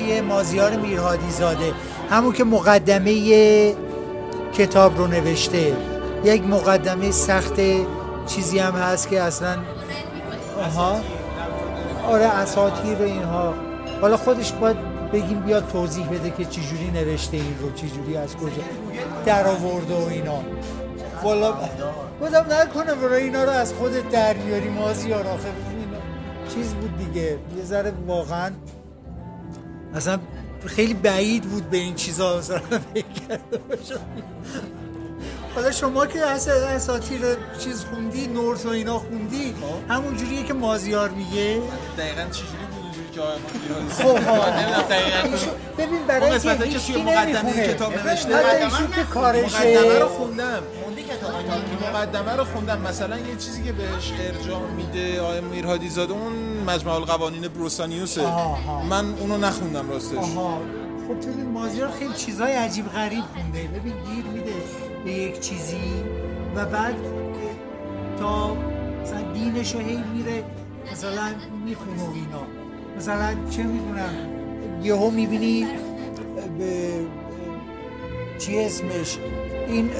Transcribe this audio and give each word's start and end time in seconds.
آقای 0.00 0.20
مازیار 0.20 0.76
میرهادی 0.76 1.30
زاده 1.30 1.72
همون 2.10 2.32
که 2.32 2.44
مقدمه 2.44 3.74
کتاب 4.54 4.98
رو 4.98 5.06
نوشته. 5.06 5.76
یک 6.24 6.46
مقدمه 6.46 7.10
سخت 7.10 7.60
چیزی 8.26 8.58
هم 8.58 8.72
هست 8.72 9.08
که 9.08 9.22
اصلا 9.22 9.56
آها. 10.58 11.00
آره 12.08 12.24
اساطیر 12.24 13.02
اینها. 13.02 13.54
حالا 14.00 14.16
خودش 14.16 14.52
باید 14.52 14.76
بگیم 15.12 15.40
بیاد 15.40 15.68
توضیح 15.68 16.08
بده 16.08 16.30
که 16.30 16.44
چجوری 16.44 16.90
نوشته 16.94 17.36
این 17.36 17.58
رو 17.60 17.72
چجوری 17.72 18.16
از 18.16 18.36
کجا 18.36 18.62
در 19.26 19.46
آورده 19.46 19.94
و 19.94 20.08
اینا. 20.10 20.40
والا 21.22 21.54
بودم 22.20 22.46
نکنه 22.50 22.94
برای 22.94 23.22
اینا 23.22 23.44
رو 23.44 23.50
از 23.50 23.72
خودت 23.72 24.10
در 24.10 24.34
میاری 24.34 24.68
مازیار 24.68 25.26
آخه 25.26 25.48
چیز 26.54 26.74
بود 26.74 26.98
دیگه. 26.98 27.38
یه 27.56 27.64
ذره 27.64 27.92
واقعا 28.06 28.50
اصلا 29.94 30.20
خیلی 30.66 30.94
بعید 30.94 31.42
بود 31.42 31.70
به 31.70 31.76
این 31.76 31.94
چیزا 31.94 32.38
مثلا 32.38 32.58
فکر 32.58 33.38
حالا 35.54 35.70
شما 35.70 36.06
که 36.06 36.26
اساتیر 36.26 37.20
چیز 37.58 37.84
خوندی 37.84 38.26
نورس 38.26 38.66
و 38.66 38.68
اینا 38.68 38.98
خوندی 38.98 39.54
همون 39.88 40.16
جوریه 40.16 40.42
که 40.42 40.54
مازیار 40.54 41.08
میگه. 41.08 41.62
دقیقاً 41.98 42.24
چجوری؟ 42.30 42.69
ببین 45.78 46.06
برای 46.08 46.30
قسمت 46.30 46.70
که 46.70 46.78
توی 46.78 47.02
مقدمه 47.02 47.68
کتاب 47.68 47.92
نوشته 47.94 48.28
که 48.94 49.02
کارشه 49.14 49.44
مقدمه 49.44 49.98
رو 49.98 50.08
خوندم 50.08 50.62
مقدمه 51.92 52.36
رو 52.36 52.44
خوندم. 52.44 52.80
مثلا 52.80 53.18
یه 53.18 53.36
چیزی 53.38 53.62
که 53.62 53.72
بهش 53.72 54.12
ارجاع 54.20 54.60
میده 54.76 55.20
آقای 55.20 55.40
میرهادی 55.40 55.88
زاده 55.88 56.12
اون 56.12 56.32
مجموع 56.66 56.94
القوانین 56.94 57.48
بروسانیوسه. 57.48 58.22
من 58.90 59.14
اونو 59.14 59.36
نخوندم 59.36 59.90
راستش. 59.90 60.18
آها. 60.18 60.58
خب 61.08 61.20
تو 61.20 61.30
مازیار 61.52 61.90
خیلی 61.98 62.14
چیزای 62.14 62.52
عجیب 62.52 62.88
غریب 62.88 63.24
خونده 63.34 63.58
ببین 63.58 63.94
گیر 64.14 64.24
میده 64.24 64.54
به 65.04 65.12
یک 65.12 65.40
چیزی 65.40 66.04
و 66.56 66.66
بعد 66.66 66.94
تا 68.18 68.54
مثلا 69.02 69.32
دینش 69.34 69.74
هی 69.74 70.04
میره 70.14 70.44
مثلا 70.92 71.34
می‌خونه 71.64 72.02
و 72.02 72.12
اینا. 72.14 72.59
مثلا 73.00 73.34
چه 73.50 73.62
می‌دونم؟ 73.62 74.14
یهو 74.82 75.10
می‌بینی 75.10 75.66
به 76.58 76.90
چی 78.38 78.58
اسمش؟ 78.58 79.18
این 79.68 79.90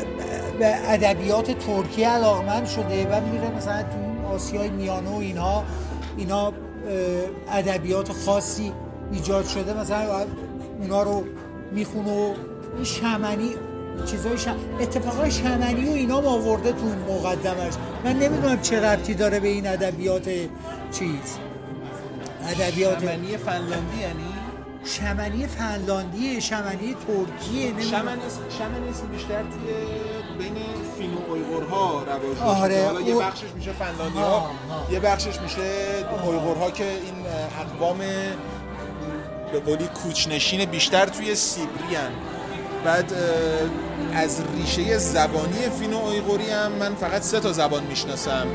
به 0.58 0.90
ادبیات 0.90 1.50
ترکیه 1.50 2.08
علاقمند 2.08 2.66
شده 2.66 3.06
و 3.06 3.20
میره 3.20 3.56
مثلا 3.56 3.82
تو 3.82 4.28
آسیای 4.34 4.68
میانه 4.68 5.10
و 5.10 5.18
اینها 5.18 5.64
اینا 6.16 6.52
ادبیات 7.52 8.12
خاصی 8.12 8.72
ایجاد 9.12 9.46
شده. 9.46 9.80
مثلا 9.80 10.26
اونا 10.80 11.02
رو 11.02 11.24
می‌خونه 11.72 12.12
و 12.12 12.34
این 12.76 12.84
شمنی 12.84 13.50
چیزای 14.06 14.38
شم... 14.38 14.56
اتفاقای 14.80 15.30
شمنی 15.30 15.84
و 15.88 15.92
اینا 15.92 16.16
آورده 16.16 16.72
تو 16.72 17.12
مقدمش. 17.12 17.74
من 18.04 18.12
نمی‌دونم 18.12 18.60
چه 18.60 18.80
ربطی 18.80 19.14
داره 19.14 19.40
به 19.40 19.48
این 19.48 19.66
ادبیات 19.66 20.28
چیز. 20.92 21.38
ادبیات 22.48 23.00
شمنی 23.00 23.36
فنلاندی 23.36 24.00
یعنی؟ 24.00 24.34
شمنی 24.84 25.46
فنلاندی 25.46 26.40
شمنی 26.40 26.96
ترکیه 27.06 27.72
شمنیسم 28.58 29.06
بیشتر 29.12 29.42
توی 29.42 29.74
بین 30.38 30.54
فینو 30.98 31.18
اویغورها 31.28 32.02
رواج 32.02 32.62
آره 32.62 32.84
حالا 32.86 33.00
یه 33.00 33.14
بخشش 33.14 33.52
میشه 33.56 33.72
فنلاندی 33.72 34.18
ها 34.18 34.50
یه 34.90 35.00
بخشش 35.00 35.40
میشه 35.40 35.62
اویغورها 36.24 36.70
که 36.70 36.84
این 36.84 37.26
اقوام 37.60 37.98
به 39.52 39.60
قولی 39.60 39.86
کوچنشین 39.86 40.64
بیشتر 40.64 41.06
توی 41.06 41.34
سیبری 41.34 41.94
هن. 41.94 42.10
بعد 42.84 43.12
از 44.14 44.42
ریشه 44.56 44.98
زبانی 44.98 45.68
فینو 45.80 45.96
اویغوری 45.96 46.50
هم 46.50 46.72
من 46.72 46.94
فقط 46.94 47.22
سه 47.22 47.40
تا 47.40 47.52
زبان 47.52 47.82
می‌شناسم. 47.82 48.46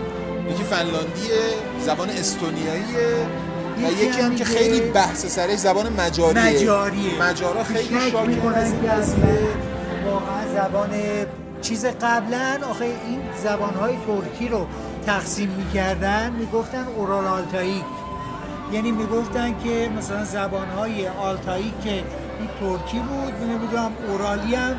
یکی 0.49 0.63
فنلاندیه 0.63 1.39
زبان 1.85 2.09
استونیاییه. 2.09 3.27
و 3.77 3.91
یکی 3.91 4.21
هم 4.21 4.35
که 4.35 4.45
خیلی 4.45 4.79
بحث 4.79 5.25
سرش 5.25 5.57
زبان 5.57 5.93
مجاریه. 5.93 6.43
مجاریه. 6.43 7.21
مجارا 7.21 7.63
خیلی 7.63 8.11
شاکی. 8.11 8.47
از 8.87 9.15
واقعا 10.05 10.53
زبان 10.53 10.89
چیز 11.61 11.85
قبلا 11.85 12.57
آخه 12.69 12.85
این 12.85 13.19
زبانهای 13.43 13.95
ترکی 14.07 14.47
رو 14.47 14.67
تقسیم 15.05 15.49
می‌کردن 15.49 16.31
می‌گفتن 16.31 16.85
اورال 16.95 17.27
آلتایی. 17.27 17.83
یعنی 18.71 18.91
می‌گفتن 18.91 19.55
که 19.63 19.89
مثلا 19.97 20.25
زبانهای 20.25 21.07
آلتایی 21.07 21.73
که 21.83 21.91
این 21.91 22.49
ترکی 22.59 22.99
بود 22.99 23.33
نمی‌دونم 23.49 23.91
اورالی 24.07 24.55
هم 24.55 24.75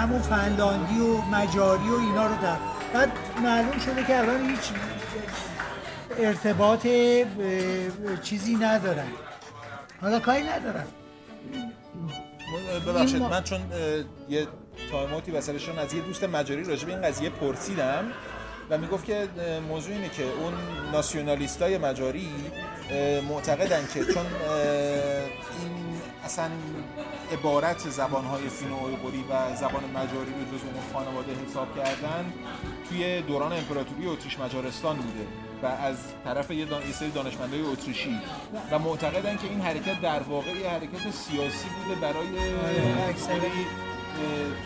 همون 0.00 0.22
فنلاندی 0.22 1.00
و 1.00 1.36
مجاری 1.36 1.88
و 1.88 2.00
اینا 2.00 2.26
رو 2.26 2.34
در 2.42 2.56
بعد 2.94 3.12
معلوم 3.42 3.78
شده 3.78 4.04
که 4.06 4.18
الان 4.18 4.50
هیچ 4.50 4.60
ارتباط 6.18 6.86
چیزی 8.22 8.54
ندارن 8.54 9.08
حالا 10.00 10.20
کاری 10.20 10.42
ندارن 10.42 10.84
ببخشید 12.86 13.22
من 13.22 13.42
چون 13.42 13.60
یه 14.28 14.46
تایماتی 14.90 15.30
وسطشون 15.30 15.78
از 15.78 15.94
یه 15.94 16.02
دوست 16.02 16.24
مجاری 16.24 16.64
راجع 16.64 16.86
به 16.86 16.92
این 16.92 17.02
قضیه 17.02 17.30
پرسیدم 17.30 18.04
و 18.70 18.78
می‌گفت 18.78 19.04
که 19.04 19.28
موضوع 19.68 19.94
اینه 19.94 20.08
که 20.08 20.22
اون 20.22 20.54
ناسیونالیستای 20.92 21.78
مجاری 21.78 22.28
معتقدن 23.28 23.86
که 23.94 24.04
چون 24.04 24.26
این 25.60 25.72
اصلا 26.24 26.50
عبارت 27.32 27.90
زبانهای 27.90 28.48
فینو 28.48 28.76
و 29.30 29.56
زبان 29.56 29.84
مجاری 29.94 30.32
رو 30.32 30.58
جز 30.58 30.64
اون 30.64 30.92
خانواده 30.92 31.32
حساب 31.48 31.76
کردن 31.76 32.32
توی 32.88 33.22
دوران 33.22 33.52
امپراتوری 33.52 34.06
اتریش 34.06 34.38
مجارستان 34.38 34.96
بوده. 34.96 35.26
و 35.62 35.66
از 35.66 35.96
طرف 36.24 36.50
یه 36.50 36.64
دان... 36.64 36.82
سری 36.92 37.10
دانشمندای 37.10 37.60
اتریشی. 37.60 38.20
و 38.70 38.78
معتقدن 38.78 39.36
که 39.36 39.48
این 39.48 39.60
حرکت 39.60 40.00
در 40.00 40.22
واقع 40.22 40.50
یه 40.50 40.70
حرکت 40.70 41.10
سیاسی 41.10 41.66
بوده 41.68 42.00
برای 42.00 42.54
اکثری 43.08 43.38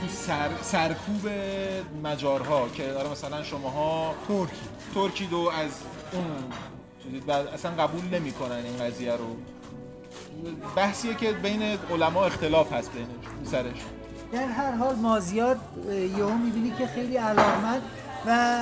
تو 0.00 0.08
سر... 0.08 0.48
سرکوب 0.62 1.28
مجارها 2.04 2.68
که 2.68 2.86
داره 2.86 3.10
مثلا 3.10 3.42
شماها 3.42 4.14
ترکی. 4.28 4.52
ترکی 4.94 5.26
دو 5.26 5.50
از 5.62 5.70
اون 6.12 6.24
اصلا 7.54 7.70
قبول 7.70 8.04
نمی‌کنن 8.04 8.52
این 8.64 8.76
قضیه 8.76 9.12
رو. 9.12 9.36
بحثیه 10.76 11.14
که 11.14 11.32
بین 11.32 11.62
علما 11.62 12.24
اختلاف 12.24 12.72
هست 12.72 12.92
بینش 12.92 13.50
سرش. 13.50 13.76
در 14.32 14.46
هر 14.46 14.72
حال 14.72 14.94
مازیار 14.94 15.56
یهو 16.18 16.34
می‌بینی 16.34 16.72
که 16.78 16.86
خیلی 16.86 17.16
علامت 17.16 17.82
و 18.26 18.60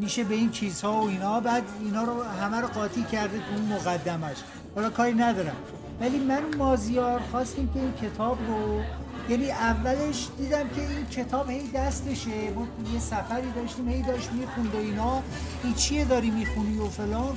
میشه 0.00 0.24
به 0.24 0.34
این 0.34 0.50
چیزها 0.50 1.02
و 1.02 1.08
اینا. 1.08 1.40
بعد 1.40 1.62
اینا 1.80 2.04
رو 2.04 2.22
همه 2.22 2.60
رو 2.60 2.66
قاطی 2.68 3.02
کرده 3.02 3.38
تو 3.38 3.44
اون 3.56 3.72
مقدمش. 3.72 4.36
حالا 4.74 4.90
کاری 4.90 5.14
ندارم. 5.14 5.56
ولی 6.00 6.18
من 6.18 6.42
مازیار 6.58 7.20
خواستیم 7.30 7.70
که 7.74 7.80
این 7.80 7.92
کتاب 7.92 8.38
رو 8.48 8.80
یعنی 9.28 9.50
اولش 9.50 10.28
دیدم 10.38 10.68
که 10.68 10.80
این 10.80 11.06
کتاب 11.06 11.50
هی 11.50 11.70
دستشه. 11.74 12.50
ما 12.54 12.66
یه 12.92 13.00
سفری 13.00 13.52
داشتیم 13.56 13.88
هی 13.88 14.02
داشت 14.02 14.30
می‌خوند 14.32 14.74
و 14.74 14.78
اینا. 14.78 15.22
این 15.64 15.74
چیه 15.74 16.04
داری 16.04 16.30
می‌خونی 16.30 16.78
و 16.78 16.88
فلان؟ 16.88 17.36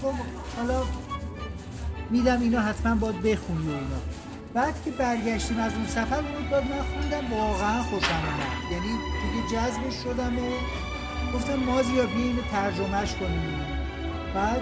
حالا 0.57 0.83
میدم 2.09 2.41
اینا 2.41 2.61
حتما 2.61 2.95
باید 2.95 3.21
بخونی 3.21 3.67
و 3.67 3.71
اینا. 3.71 3.99
بعد 4.53 4.73
که 4.85 4.91
برگشتیم 4.91 5.59
از 5.59 5.73
اون 5.73 5.87
سفر 5.87 6.15
اون 6.15 6.49
بعد 6.51 6.63
من 6.63 6.81
خوندم 6.81 7.33
واقعا 7.33 7.83
خوشم 7.83 8.23
اومد. 8.25 8.71
یعنی 8.71 8.87
دیگه 9.21 9.47
جذبش 9.51 10.03
شدم 10.03 10.39
و 10.39 10.51
گفتم 11.35 11.55
مازیار 11.55 12.05
بیا 12.05 12.25
اینو 12.25 12.41
ترجمهش 12.51 13.15
کنیم. 13.15 13.59
بعد 14.35 14.61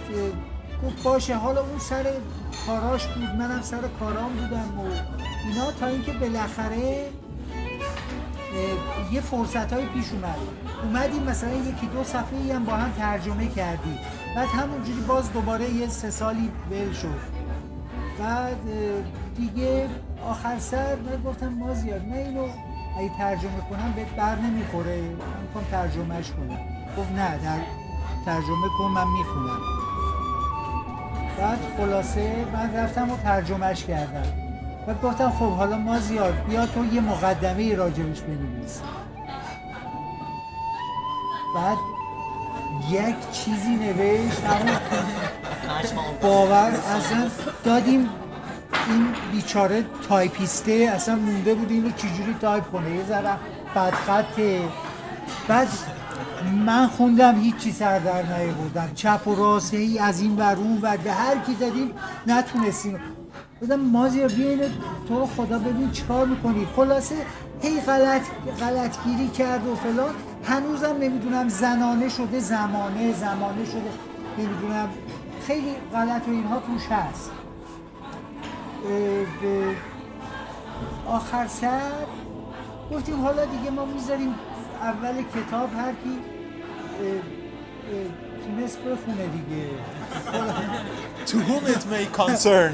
گفت 0.85 1.03
باشه 1.03 1.35
حالا 1.35 1.61
اون 1.61 1.79
سر 1.79 2.05
کاراش 2.67 3.07
بود 3.07 3.23
منم 3.23 3.61
سر 3.61 3.81
کارام 3.99 4.33
بودم 4.33 4.79
و 4.79 4.83
اینا 5.47 5.71
تا 5.71 5.87
اینکه 5.87 6.11
بالاخره 6.11 7.05
یه 9.11 9.21
فرصت 9.21 9.73
های 9.73 9.85
پیش 9.85 10.11
اومد. 10.11 10.37
اومدیم 10.83 11.23
مثلا 11.23 11.53
یکی 11.53 11.87
دو 11.87 12.03
صفحه 12.03 12.55
هم 12.55 12.65
با 12.65 12.73
هم 12.73 12.91
ترجمه 12.91 13.47
کردیم. 13.47 13.99
بعد 14.35 14.47
همونجوری 14.47 14.99
باز 14.99 15.33
دوباره 15.33 15.69
یه 15.69 15.87
سه 15.87 16.09
سالی 16.09 16.51
بل 16.69 16.93
شد. 16.93 17.19
بعد 18.19 18.57
دیگه 19.35 19.89
آخر 20.29 20.59
سر 20.59 20.95
من 20.95 21.31
گفتم 21.31 21.47
مازیار 21.47 21.99
نه 21.99 22.15
اینو 22.15 22.47
اگه 22.97 23.09
ترجمه 23.17 23.61
کنم 23.69 23.93
بهت 23.95 24.07
بر 24.07 24.35
نمی‌خوره. 24.35 25.01
من 25.01 25.41
می‌خوام 25.41 25.65
ترجمهش 25.71 26.31
کنم. 26.31 26.59
گفت 26.97 27.11
نه 27.11 27.37
در 27.37 27.59
ترجمه 28.25 28.67
کن 28.77 28.85
من 28.85 29.07
می‌خونم. 29.07 29.59
بعد 31.37 31.59
خلاصه 31.77 32.45
من 32.53 32.75
رفتم 32.75 33.11
و 33.11 33.17
ترجمهش 33.17 33.83
کردم. 33.83 34.33
بعد 34.87 35.01
گفتم 35.01 35.29
خب 35.29 35.51
حالا 35.51 35.77
ما 35.77 35.99
زیاد 35.99 36.33
بیا 36.49 36.65
تو 36.65 36.85
یه 36.85 37.01
مقدمه 37.01 37.75
راجبش 37.75 38.21
بنویس. 38.21 38.81
بعد 41.55 41.77
یک 42.89 43.31
چیزی 43.31 43.75
نوشت. 43.75 44.41
باور 46.21 46.71
اصلا 46.71 47.29
دادیم 47.63 48.09
این 48.89 49.07
بیچاره 49.31 49.85
تایپیسته 50.09 50.71
اصلا 50.71 51.15
مونده 51.15 51.53
بود 51.53 51.71
اینو 51.71 51.91
چجوری 51.91 52.35
تایپ 52.41 52.71
کنه؟ 52.71 52.95
یه 52.95 53.05
ذره 53.05 53.33
بدخطه 53.75 54.61
بعد 55.47 55.67
من 56.65 56.87
خوندم 56.87 57.39
هیچی 57.39 57.71
سر 57.71 57.99
در 57.99 58.23
بودم 58.47 58.89
چپ 58.95 59.27
و 59.27 59.35
راست 59.35 59.73
هی 59.73 59.99
از 59.99 60.21
این 60.21 60.35
ور 60.37 60.55
اون 60.55 60.79
و 60.81 60.97
به 60.97 61.11
هر 61.11 61.37
کی 61.37 61.53
دادیم 61.53 61.91
نتونستیم. 62.27 62.99
بودم 63.59 63.79
مازی 63.79 64.27
بیاین 64.27 64.59
تو 65.07 65.19
رو 65.19 65.25
خدا 65.25 65.59
ببین 65.59 65.91
چیکار 65.91 66.25
می‌کنی؟ 66.25 66.67
خلاصه 66.75 67.15
هی 67.61 67.81
غلط 67.81 68.21
غلطگیری 68.59 69.27
کرد 69.27 69.67
و 69.67 69.75
فلان. 69.75 70.15
هنوزم 70.43 70.95
نمی‌دونم 71.01 71.49
زنانه 71.49 72.09
شده 72.09 72.39
زمانه 72.39 73.13
زمانه 73.13 73.65
شده. 73.65 73.91
نمی‌دونم. 74.37 74.89
خیلی 75.47 75.75
غلط 75.93 76.27
و 76.27 76.31
اینها 76.31 76.59
توش 76.59 76.87
هست. 76.91 77.31
آخر 81.07 81.47
سر 81.47 81.91
گفتیم 82.91 83.21
حالا 83.21 83.45
دیگه 83.45 83.71
ما 83.71 83.85
می‌ذاریم 83.85 84.35
اول 84.81 85.23
کتاب 85.35 85.69
هر 85.73 85.91
کی 85.91 86.17
تونست 88.45 88.79
بخونه 88.79 89.25
دیگه. 89.27 89.67
To 91.27 91.35
whom 91.47 91.63
it 91.75 91.83
may 91.91 92.05
concern. 92.19 92.73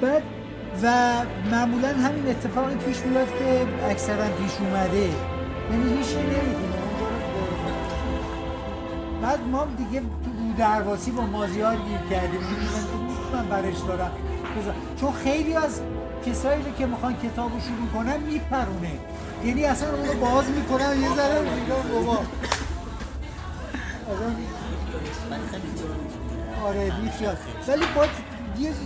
بعد 0.00 0.22
و 0.82 0.86
معمولا 1.50 1.88
همین 1.88 2.28
اتفاقی 2.28 2.74
پیش 2.74 2.98
میاد 3.00 3.38
که 3.38 3.66
اکثرا 3.90 4.24
پیش 4.24 4.52
اومده. 4.60 5.10
یعنی 5.70 5.96
هیچ 5.96 6.16
نمی‌دونه. 6.16 6.72
بعد 9.22 9.40
ما 9.52 9.66
دیگه 9.78 10.00
تو 10.00 10.06
درواسی 10.58 11.10
با 11.10 11.22
مازیار 11.22 11.76
گیر 11.76 11.98
کردیم. 12.10 12.40
من 13.32 13.48
برش 13.48 13.78
دارم. 13.88 14.10
چون 15.00 15.12
خیلی 15.12 15.54
از 15.56 15.80
کسایی 16.26 16.62
که 16.78 16.86
می‌خوان 16.86 17.16
کتاب 17.16 17.52
رو 17.52 17.60
شروع 17.60 17.88
کنن 17.94 18.20
میپرونه. 18.20 18.92
یعنی 19.44 19.64
اصلا 19.64 19.88
اون 19.88 20.06
رو 20.08 20.14
باز 20.14 20.44
می‌کنن 20.50 21.02
یه 21.02 21.16
ذره 21.16 21.40
میگم 21.40 21.82
بابا. 21.94 22.18
آره 26.66 26.92
بیخیال 27.02 27.36
ولی 27.68 27.84
با 27.96 28.06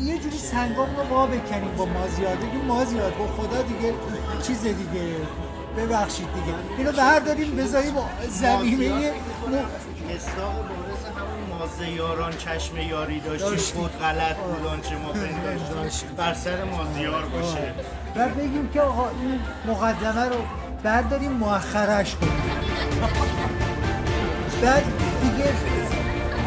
یه, 0.03 0.19
جوری 0.19 0.39
سنگام 0.39 0.97
رو 0.97 1.05
با 1.05 1.27
بکنیم 1.27 1.75
با 1.79 1.85
مازیار. 1.87 2.37
بگیم 2.37 2.65
مازیار 2.69 3.11
با 3.11 3.27
خدا 3.27 3.63
دیگه 3.63 3.95
چیز 4.43 4.63
دیگه. 4.63 5.17
ببخشید 5.77 6.27
دیگه. 6.35 6.57
اینو 6.79 6.93
برداریم 6.93 7.57
بذاریم 7.57 7.95
زمینه 8.29 9.13
مصداق 10.15 10.55
بارز 10.55 11.05
همون 11.17 11.36
مازه 11.59 11.91
یاران 11.91 12.33
چشم 12.33 12.77
یاری 12.77 13.21
داشتیم. 13.21 13.81
خود 13.81 13.99
غلط 13.99 14.37
بود 14.37 14.67
آنچه 14.67 14.97
ما 14.97 15.13
پنداشتیم 15.13 16.09
بر 16.17 16.35
سر 16.35 16.65
مازیار 16.65 17.25
باشه. 17.25 17.73
و 18.17 18.29
بگیم 18.29 18.69
که 18.75 18.81
آقا 18.81 19.09
این 19.09 19.41
مقدمه 19.67 20.25
رو 20.25 20.37
برداریم 20.83 21.33
مؤخرش 21.33 22.15
کنیم. 22.15 22.33
بعد 24.63 24.85
دیگه 25.23 25.53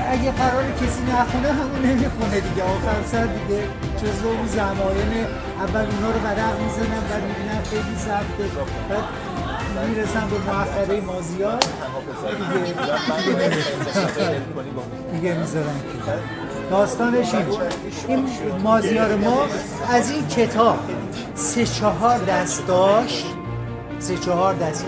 اگه 0.10 0.32
قرار 0.32 0.64
کسی 0.72 1.04
نخونه 1.04 1.54
همون 1.54 1.82
نمی‌خونه 1.86 2.40
دیگه. 2.40 2.64
آخر 2.64 3.04
سر 3.12 3.26
دیگه 3.26 3.64
جزو 3.98 4.28
اون 4.28 4.48
زماین 4.48 5.26
اول 5.60 5.86
اونا 5.86 6.12
رو 6.12 6.20
برق 6.20 6.60
می‌زنن 6.62 6.98
و 6.98 7.16
می‌بینن 7.28 7.64
خیلی 7.64 7.96
سخته 7.98 8.44
بعد 8.90 9.04
می‌رسن 9.88 10.27
به 10.30 10.36
مؤخره 10.38 11.01
مازیار. 11.01 11.60
دیگه 15.12 15.33
می‌ذارن 15.33 15.66
داستانش 16.71 17.33
این. 17.33 17.45
این 18.07 18.25
مازیار 18.63 19.16
ما 19.16 19.45
از 19.89 20.12
این 20.12 20.27
کتاب 20.27 20.80
سه 21.36 21.66
چهار 21.66 22.18
دست 22.18 22.68
داشت. 22.68 23.25
سه 24.00 24.18
چهار 24.18 24.54
دست. 24.54 24.86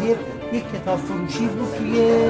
یک 0.54 0.64
کتاب 0.74 1.00
فروشی 1.00 1.48
بود 1.48 1.76
توی 1.78 2.22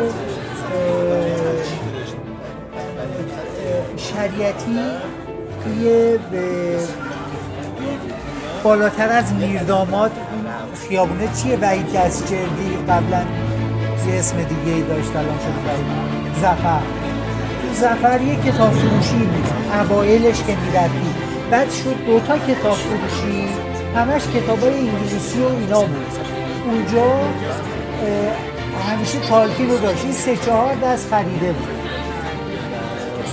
شریعتی 3.98 4.80
توی 5.64 6.18
بالاتر 8.64 9.10
از 9.10 9.34
میرداماد 9.34 10.12
خیابونه 10.88 11.28
چیه؟ 11.44 11.58
وحید 11.62 11.94
دستجردی 11.94 12.78
قبلا 12.90 13.22
یه 14.08 14.20
اسم 14.20 14.38
دیگه 14.38 14.76
ای 14.76 14.82
داشت 14.82 15.16
الان 15.16 15.38
شد 15.38 15.68
وحید 15.68 15.86
زفر. 16.42 16.80
تو 17.62 17.74
زفر 17.74 18.22
یه 18.22 18.36
کتاب 18.36 18.72
فروشی 18.72 19.18
بود 19.18 19.48
اوائلش 19.74 20.44
که 20.44 20.56
می‌رفتی. 20.66 21.14
بعد 21.52 21.72
شد 21.72 22.06
دوتا 22.06 22.38
کتاب 22.38 22.74
فروشی 22.74 23.48
همش 23.96 24.22
کتاب 24.36 24.64
های 24.64 24.74
انگلیسی 24.74 25.40
و 25.40 25.46
اینا 25.46 25.82
بود. 25.82 26.06
اونجا 26.66 27.20
همیشه 28.90 29.20
تالکی 29.20 29.66
رو 29.66 29.78
داشت. 29.78 30.04
این 30.04 30.14
سه 30.14 30.38
چهار 30.38 30.76
دست 30.76 31.10
خریده 31.10 31.52
بود. 31.52 31.70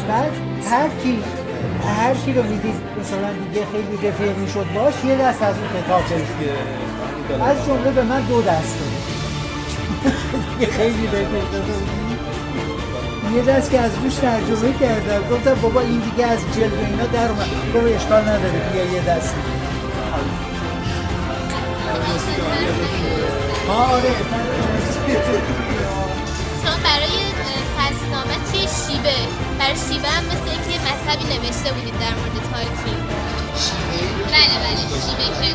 بعد 0.09 0.33
هر 0.71 0.89
هر 1.89 2.15
کی 2.15 2.33
رو 2.33 2.43
می‌دید 2.43 2.75
مثلا 3.01 3.33
دیگه 3.33 3.67
خیلی 3.73 4.09
رفیق 4.09 4.37
می‌شد 4.39 4.67
باش 4.75 4.95
یه 5.05 5.17
دست 5.17 5.43
از 5.43 5.55
اون 5.59 5.83
کتاب 5.83 6.03
از 7.43 7.67
جمله 7.67 7.91
به 7.91 8.03
من 8.03 8.21
دو 8.21 8.43
دست 8.43 8.77
خیلی 10.77 11.07
رفیق 11.07 11.29
یه 13.37 13.43
دست 13.43 13.71
که 13.71 13.81
از 13.81 13.91
روش 14.03 14.15
ترجمه 14.15 14.73
کردم. 14.81 15.29
گفتم 15.31 15.55
بابا 15.55 15.81
این 15.81 15.99
دیگه 15.99 16.27
از 16.27 16.39
جلد 16.57 16.73
اینا 16.91 17.07
در 17.07 17.29
اومد. 17.29 17.47
بابا 17.75 17.87
اشکال 17.87 18.23
نداره 18.23 18.71
بیا 18.73 18.85
یه 18.85 19.01
دست. 19.01 19.35
آره 23.69 24.13
شما 26.63 26.77
برای 26.85 27.17
فصلنامه 27.79 28.37
چیه 28.53 28.61
شیبه؟ 28.61 29.19
برای 29.59 29.77
شیبه 29.89 30.09
هم 30.09 30.25
مثل 30.25 30.49
مطلبی 30.89 31.25
نوشته 31.25 31.73
بودید 31.73 31.97
در 32.03 32.15
مورد 32.19 32.37
تالکین 32.53 33.01
بله 34.33 34.57
بله 34.65 34.83
شیبه 35.03 35.27
که 35.41 35.51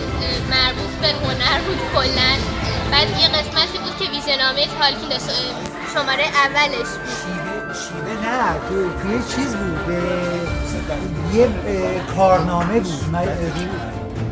مربوط 0.50 0.94
به 1.02 1.08
هنر 1.08 1.60
بود 1.68 1.80
کلا. 1.94 2.34
بعد 2.92 3.10
یه 3.22 3.28
قسمتی 3.28 3.78
بود 3.84 3.96
که 4.00 4.06
ویژه‌نامه 4.12 4.68
تالکین 4.80 5.12
شماره 5.94 6.26
اولش 6.46 6.90
بود. 7.00 7.14
شیبه 7.82 8.14
نه 8.24 8.54
تو 8.70 9.02
توی 9.02 9.18
چیز 9.36 9.56
بود 9.56 9.94
یه 11.34 11.48
کارنامه 12.18 12.80
بود 12.80 13.16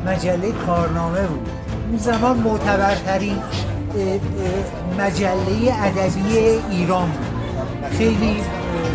مجله 0.05 0.51
کارنامه 0.51 1.21
بود. 1.21 1.49
اون 1.89 1.97
زمان 1.97 2.37
معتبرترین 2.37 3.41
مجله 4.99 5.73
ادبی 5.83 6.37
ایران 6.71 7.09
بود. 7.11 7.97
خیلی 7.97 8.43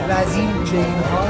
وزین 0.08 0.52
به 0.52 0.76
اینها 0.76 1.26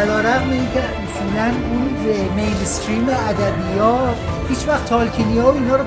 علا 0.00 0.20
رقم 0.20 0.50
این 0.50 0.68
که 0.74 0.80
اصولا 0.80 1.44
اون 1.44 1.88
مینستریم 2.36 3.08
ادبیات 3.08 4.16
هیچ 4.48 4.68
وقت 4.68 4.84
تالکینی 4.84 5.38
ها 5.38 5.52
اینا 5.52 5.76
رو 5.76 5.84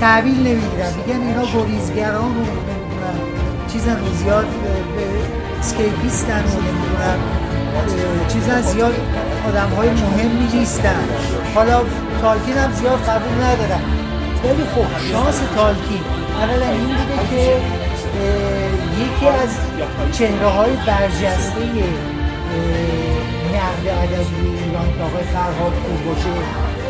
تحویل 0.00 0.36
نمی‌گیرن. 0.36 0.92
میگن 0.96 1.20
اینا 1.20 1.42
گریزگران 1.42 2.34
رو 2.34 2.40
نمی‌دونم 2.40 3.18
چیزن 3.72 3.96
رو 3.98 4.14
زیاد 4.14 4.46
سکیپیستن 5.60 6.42
رو 6.42 6.60
نمی‌دونم 6.60 7.18
چیزن 8.28 8.60
زیاد 8.60 8.94
آدم 9.48 9.70
های 9.76 9.90
مهمی 9.90 10.58
نیستن. 10.58 11.04
حالا 11.54 11.80
تالکین 12.20 12.56
هم 12.56 12.72
زیاد 12.72 12.98
قبول 12.98 13.44
ندارن. 13.44 13.80
ولی 14.44 14.64
خب 14.74 15.12
شانس 15.12 15.40
تالکین. 15.56 16.00
اولا 16.42 16.70
این 16.70 16.86
بوده 16.86 17.28
که 17.30 17.56
یکی 19.02 19.28
از 19.28 19.50
چهره 20.12 20.46
های 20.46 20.70
برجسته 20.86 21.60
نقل 23.54 23.88
ادبی 24.02 24.48
ایران 24.64 24.88
که 24.98 25.02
آقای 25.02 25.24
فرهاد 25.24 25.72
باشه 26.06 26.34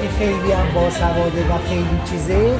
که 0.03 0.09
خیلی 0.19 0.53
هم 0.53 0.75
باسواده 0.75 1.41
و 1.41 1.69
خیلی 1.69 2.00
چیزه 2.11 2.55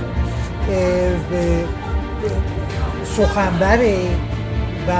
سخنبره 3.17 3.99
و 4.89 4.91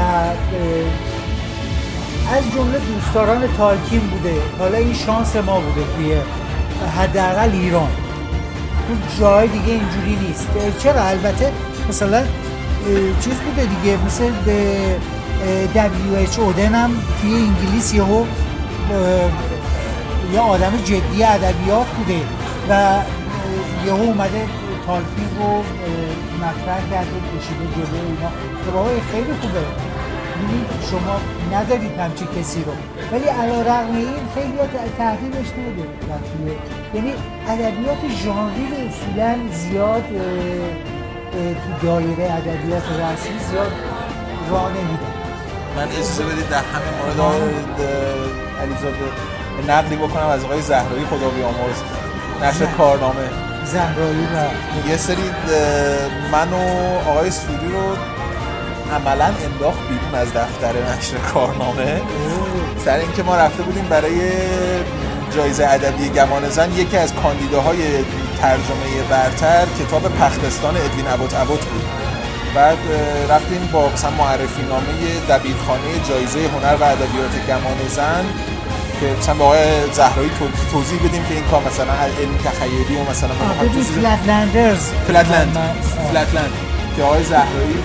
از 2.37 2.45
جمله 2.55 2.79
دوستداران 2.79 3.43
تالکین 3.57 4.01
بوده. 4.01 4.35
حالا 4.59 4.79
این 4.79 4.95
شانس 4.95 5.37
ما 5.37 5.61
بوده 5.61 5.87
توی 5.97 6.17
حداقل 6.99 7.51
ایران. 7.53 7.89
تو 8.89 9.21
جای 9.21 9.49
دیگه 9.49 9.73
اینجوری 9.73 10.27
نیست. 10.27 10.49
چرا؟ 10.79 11.03
البته 11.03 11.53
مثلا 11.89 12.23
چیز 13.21 13.35
بوده 13.35 13.63
دیگه 13.63 13.99
مثل 14.07 14.31
WHO 15.75 16.59
هم 16.59 16.91
توی 17.21 17.35
انگلیس 17.35 17.95
یهو 17.95 18.25
یه 20.33 20.41
آدم 20.41 20.77
جدی 20.85 21.25
ادبیات 21.25 21.87
بوده 21.87 22.21
و 22.71 23.03
یهو 23.87 24.03
اومده 24.03 24.47
تالکین 24.87 25.29
رو 25.39 25.63
مطرح 26.39 26.81
کرده 26.91 27.19
کشیده 27.39 27.67
جلو 27.75 27.99
اینا. 28.07 28.83
های 28.83 29.01
خیلی 29.13 29.33
خوبه. 29.41 29.65
شما 30.91 31.21
ندارید 31.53 31.99
همچی 31.99 32.25
کسی 32.41 32.65
رو. 32.65 32.73
ولی 33.13 33.25
علا 33.25 33.63
رقم 33.63 33.97
این 33.97 34.07
خیلی 34.35 34.59
تحقیمش 34.99 35.47
نده. 35.47 35.89
یعنی 36.95 37.13
ادبیات 37.49 37.99
ژانری 38.25 38.67
رو 38.71 38.77
اصولا 38.89 39.35
زیاد 39.53 40.05
تو 41.33 41.87
دایره 41.87 42.33
ادبیات 42.33 42.83
رسمی 42.83 43.39
زیاد 43.51 43.73
راه 44.51 44.69
نمیدن 44.69 45.18
من 45.79 45.89
اجازه 45.89 46.25
بدید 46.25 46.49
در 46.49 46.59
همین 46.59 46.95
مورد 46.99 47.81
علیزاده 48.63 48.97
نقلی 49.69 49.97
بکنم 49.97 50.27
از 50.27 50.45
آقای 50.45 50.63
زهرایی 50.63 51.05
خدا 51.05 51.29
بیامرز 51.29 51.77
نشر 52.43 52.67
کارنامه. 52.67 53.29
زهرایی 53.65 54.29
و 54.35 54.89
یه 54.89 54.97
سری 54.97 55.31
من 56.33 56.53
و 56.53 56.57
آقای 57.11 57.31
سوری 57.31 57.73
رو 57.73 57.97
عملا 58.95 59.25
انداخت 59.25 59.79
بیرون 59.89 60.15
از 60.15 60.29
دفتر 60.29 60.73
نشر 60.93 61.17
کارنامه. 61.17 62.01
سر 62.85 62.97
اینکه 62.99 63.23
ما 63.23 63.37
رفته 63.37 63.63
بودیم 63.63 63.85
برای 63.85 64.31
جایزه 65.37 65.67
ادبی 65.67 66.09
گمان 66.09 66.49
زن 66.49 66.73
یکی 66.73 66.97
از 66.97 67.15
کاندیداهای 67.15 67.79
ترجمه 68.41 69.03
برتر 69.11 69.67
کتاب 69.81 70.03
پختستان 70.03 70.77
ادوین 70.77 71.09
ابوت 71.09 71.35
ابوت 71.35 71.65
بود. 71.65 71.98
بعد 72.59 72.79
رفتیم 73.29 73.69
با 73.73 73.89
مثلا 73.89 74.11
معرفی 74.11 74.63
نامه 74.63 74.93
دبیرخانه 75.29 75.89
جایزه 76.09 76.39
هنر 76.39 76.77
و 76.81 76.85
ادبیات 76.85 77.35
گمان 77.49 77.89
زن 77.89 78.25
که 79.01 79.07
مثلا 79.19 79.35
با 79.35 79.45
آقای 79.45 79.91
زهرایی 79.93 80.31
توضیح 80.73 80.99
بدیم 80.99 81.25
که 81.25 81.35
این 81.35 81.45
کار 81.45 81.63
مثلا 81.67 81.93
علم 81.93 82.37
تخیلی 82.45 82.97
و 83.01 83.11
مثلا 83.11 83.31
فلتلندرز 83.95 84.91
فلتلند 85.07 85.57
فلتلند 86.13 86.53
که 86.97 87.03
آقای 87.03 87.25
زهرایی 87.25 87.79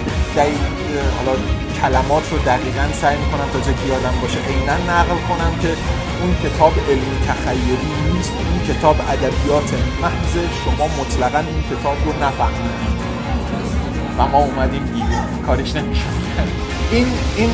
حالا 1.17 1.37
کلمات 1.81 2.31
رو 2.31 2.37
دقیقا 2.37 2.85
سعی 3.01 3.17
می‌کنم 3.17 3.47
تا 3.53 3.59
جایی 3.59 3.87
یادم 3.87 4.15
باشه 4.21 4.39
عینا 4.49 4.77
نقل 4.93 5.19
کنم 5.29 5.53
که 5.61 5.69
اون 6.21 6.35
کتاب 6.43 6.73
علمی 6.89 7.17
تخیلی 7.27 7.77
نیست 8.13 8.31
اون 8.31 8.75
کتاب 8.75 8.95
ادبیات 9.13 9.69
محض 10.01 10.33
شما 10.65 10.87
مطلقا 10.87 11.39
این 11.39 11.63
کتاب 11.71 11.97
رو 12.05 12.11
نفهمیدید. 12.25 12.92
و 14.17 14.27
ما 14.27 14.37
اومدیم 14.37 14.83
بیرون. 14.83 15.43
کارش 15.45 15.75
نمیشه 15.75 16.05
این 16.91 17.07
این 17.35 17.49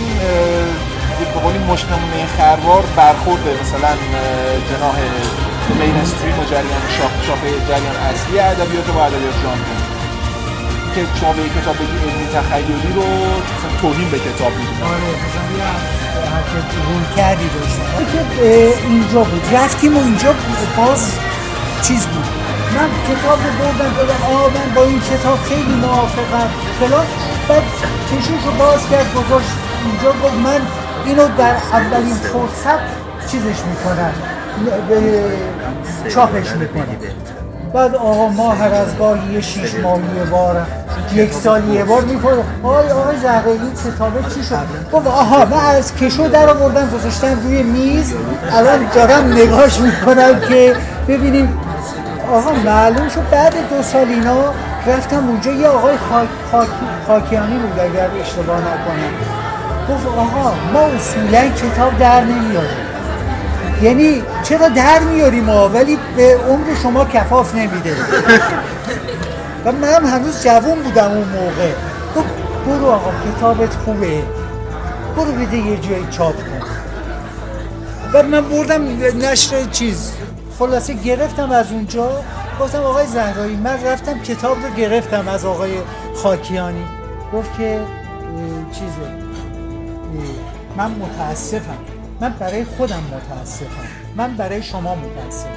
به 1.34 1.40
قولی 1.40 1.58
مشنمونه 1.58 2.26
خروار 2.38 2.84
برخورد 2.96 3.44
مثلا 3.62 3.94
جناح 4.70 4.98
مینستریم 5.80 6.40
و 6.40 6.44
جریان 6.44 6.84
شاخ 6.98 7.12
شاخه 7.28 7.50
جریان 7.70 7.96
اصلی 7.96 8.40
ادبیات 8.40 8.90
و 8.90 8.98
ادبیات 8.98 9.36
ژانری 9.42 9.78
که 10.96 11.02
شما 11.20 11.34
به 11.34 11.42
کتاب 11.62 11.76
بگی 11.76 11.98
علمی 12.10 12.28
تخیلی 12.36 12.94
رو 12.96 13.08
مثلا 13.54 13.72
توهین 13.82 14.10
به 14.10 14.20
کتاب 14.20 14.52
می‌دونم 14.60 14.92
آره 14.92 15.10
مثلا 15.26 15.46
روی 16.88 17.16
کردی 17.18 17.50
داشتم 17.56 17.90
که 18.12 18.74
اینجا 18.88 19.24
بود. 19.24 19.56
رفتیم 19.56 19.98
و 19.98 20.00
اینجا 20.00 20.34
باز 20.78 21.12
چیز 21.82 22.06
بود. 22.06 22.26
من 22.76 22.90
کتاب 23.10 23.40
بردم 23.60 23.96
دادم 23.98 24.22
آه 24.34 24.48
من 24.54 24.74
با 24.76 24.84
این 24.84 25.00
کتاب 25.00 25.38
خیلی 25.38 25.74
موافقم. 25.74 26.50
فلان 26.80 27.06
بعد 27.50 27.64
کشوش 28.12 28.46
رو 28.46 28.52
باز 28.52 28.90
کرد 28.90 29.14
گذاشت 29.14 29.50
اینجا 29.86 30.10
گفت 30.10 30.34
من 30.34 30.62
اینو 31.06 31.28
در 31.38 31.56
اولین 31.74 32.16
فرصت 32.16 32.80
چیزش 33.32 33.60
می‌کنم 33.70 34.14
چاپش 36.10 36.52
می‌کنم. 36.52 36.86
بعد 37.74 37.96
آقا 37.96 38.28
ما 38.30 38.52
هر 38.52 38.74
از 38.74 38.98
گاهی 38.98 39.34
یه 39.34 39.42
شیش 39.42 39.76
ماهی 39.76 40.02
بار 40.32 40.66
یک 41.14 41.34
سال 41.34 41.70
یه 41.70 41.84
بار 41.84 42.02
میپرد 42.02 42.38
آقای 42.64 42.90
آقای 42.90 43.18
زغیلی 43.18 43.72
کتابه 43.86 44.36
چی 44.36 44.44
شد؟ 44.44 44.92
گفت 44.94 45.08
آها 45.08 45.46
من 45.46 45.66
از 45.66 45.96
کشو 45.96 46.28
در 46.28 46.50
آوردم 46.50 46.90
گذاشتم 46.90 47.40
روی 47.44 47.64
میز 47.64 48.14
الان 48.52 48.80
دارم 48.96 49.34
نگاش 49.34 49.80
می‌کنم 49.80 50.40
که 50.50 50.76
ببینیم 51.08 51.58
آقا 52.32 52.52
معلوم 52.52 53.10
شد 53.10 53.30
بعد 53.32 53.54
دو 53.70 53.84
سال 53.84 54.08
اینا 54.08 54.54
رفتم 54.88 55.28
اونجا 55.28 55.52
یه 55.52 55.68
آقای 55.68 55.98
خاک 56.52 56.68
خاکیانی 57.08 57.58
بود 57.58 57.80
اگر 57.80 58.10
اشتباه 58.22 58.58
نکنم. 58.60 59.14
گفت 59.90 60.08
آقا 60.08 60.54
ما 60.74 60.80
اصولا 60.80 61.50
کتاب 61.50 61.98
در 62.00 62.24
نمیاریم. 62.24 62.78
یعنی 63.82 64.24
چرا 64.44 64.70
در 64.70 65.00
میاریم 65.00 65.44
ما 65.44 65.70
ولی 65.70 65.98
به 66.16 66.38
عمر 66.50 66.76
شما 66.84 67.06
کفاف 67.06 67.56
نمیده. 67.56 67.96
و 69.66 69.72
من 69.72 70.06
هنوز 70.06 70.44
جوون 70.44 70.80
بودم 70.80 71.12
اون 71.12 71.28
موقع. 71.28 71.72
گفت 72.16 72.30
برو 72.66 72.92
آقا 72.92 73.12
کتابت 73.38 73.74
خوبه. 73.86 74.24
برو 75.16 75.32
بده 75.32 75.58
یه 75.58 75.78
جایی 75.78 76.08
چاپ 76.12 76.36
کن. 76.36 76.66
و 78.14 78.24
من 78.24 78.42
بردم 78.42 78.82
نشر 79.22 79.64
چیز. 79.72 80.12
خلاصه 80.60 80.94
گرفتم 80.94 81.52
از 81.52 81.72
اونجا. 81.72 82.24
گفتم 82.60 82.80
آقای 82.84 83.06
زهرایی 83.06 83.56
من 83.56 83.84
رفتم 83.84 84.20
کتاب 84.20 84.58
رو 84.66 84.70
گرفتم 84.78 85.28
از 85.28 85.46
آقای 85.46 85.72
خاکیانی. 86.16 86.84
گفت 87.34 87.58
که 87.58 87.80
چیزه 88.72 89.20
من 90.78 90.92
متاسفم. 90.92 91.78
من 92.22 92.34
برای 92.40 92.66
خودم 92.66 93.04
متاسفم. 93.14 93.88
من 94.16 94.34
برای 94.34 94.64
شما 94.64 94.96
متاسفم. 94.96 95.50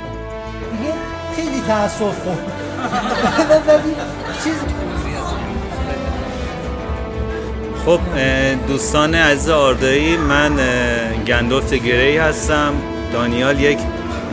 دیگه 0.79 0.93
خیلی 1.37 1.61
تاسف 1.69 1.99
خورد 1.99 2.53
خب 7.87 8.01
دوستان 8.69 9.15
عزیز 9.15 9.49
آردایی 9.49 10.17
من 10.17 10.57
گندفت 11.27 11.75
گری 11.75 12.17
هستم. 12.17 12.73
دانیال 13.13 13.61
یک 13.61 13.79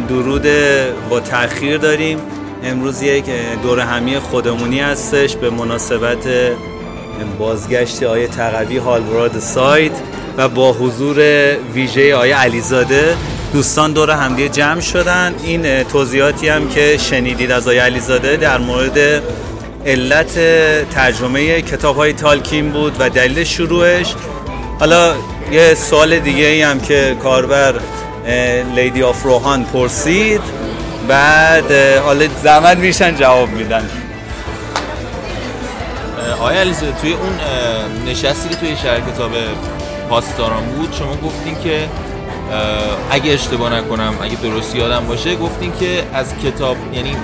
درود 0.08 0.48
با 1.10 1.20
تاخیر 1.20 1.77
داریم. 1.77 2.18
امروز 2.63 3.01
یک 3.01 3.25
دور 3.63 3.79
همی 3.79 4.20
خودمونی 4.20 4.79
هستش 4.79 5.36
به 5.36 5.50
مناسبت 5.50 6.27
بازگشت 7.39 8.03
آیه 8.03 8.27
تقوی 8.27 8.77
هالوراد 8.77 9.39
سایت 9.39 9.91
و 10.38 10.50
با 10.50 10.74
حضور 10.74 11.20
ویژه 11.74 12.15
آیه 12.15 12.36
علیزاده 12.36 13.15
دوستان 13.53 13.94
دور 13.94 14.12
همدیگه 14.12 14.50
جمع 14.50 14.79
شدن. 14.79 15.36
این 15.44 15.84
توضیحاتی 15.84 16.50
هم 16.50 16.70
که 16.70 16.98
شنیدید 16.98 17.51
از 17.51 17.68
آیه 17.68 17.82
علیزاده 17.82 18.38
در 18.38 18.58
مورد 18.58 19.24
علت 19.86 20.39
ترجمه 20.89 21.62
کتاب 21.62 21.96
های 21.96 22.13
تالکین 22.13 22.70
بود 22.70 22.96
و 23.00 23.10
دلیل 23.10 23.44
شروعش. 23.44 24.15
حالا 24.79 25.13
یه 25.51 25.74
سوال 25.74 26.20
دیگه 26.20 26.46
ای 26.46 26.62
هم 26.62 26.79
که 26.79 27.18
کاربر 27.24 27.75
لیدی 28.75 29.03
آف 29.03 29.24
روحان 29.24 29.63
پرسید. 29.63 30.41
بعد 31.07 31.71
حالا 32.05 32.27
زمان 32.43 32.77
میشن 32.77 33.15
جواب 33.15 33.50
میدن. 33.50 33.89
آیا 36.41 36.59
علیزه 36.59 36.91
توی 37.01 37.13
اون 37.13 37.39
نشستی 38.07 38.50
که 38.50 38.55
توی 38.55 38.75
شهر 38.75 39.00
کتاب 39.00 39.31
پاسداران 40.09 40.63
بود 40.65 40.93
شما 41.00 41.15
گفتین 41.15 41.55
که 41.63 41.88
اگه 43.12 43.33
اشتباه 43.33 43.74
نکنم 43.74 44.13
اگه 44.21 44.36
درست 44.36 44.75
یادم 44.75 45.05
باشه 45.07 45.36
گفتین 45.36 45.71
که 45.79 46.03
از 46.13 46.33
کتاب 46.43 46.77
یعنی 46.93 47.15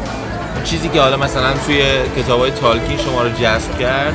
چیزی 0.63 0.89
که 0.89 1.01
حالا 1.01 1.17
مثلا 1.17 1.53
توی 1.65 1.83
کتاب 2.17 2.39
های 2.39 2.51
تالکین 2.51 2.97
شما 2.97 3.23
رو 3.23 3.29
جذب 3.29 3.79
کرد 3.79 4.13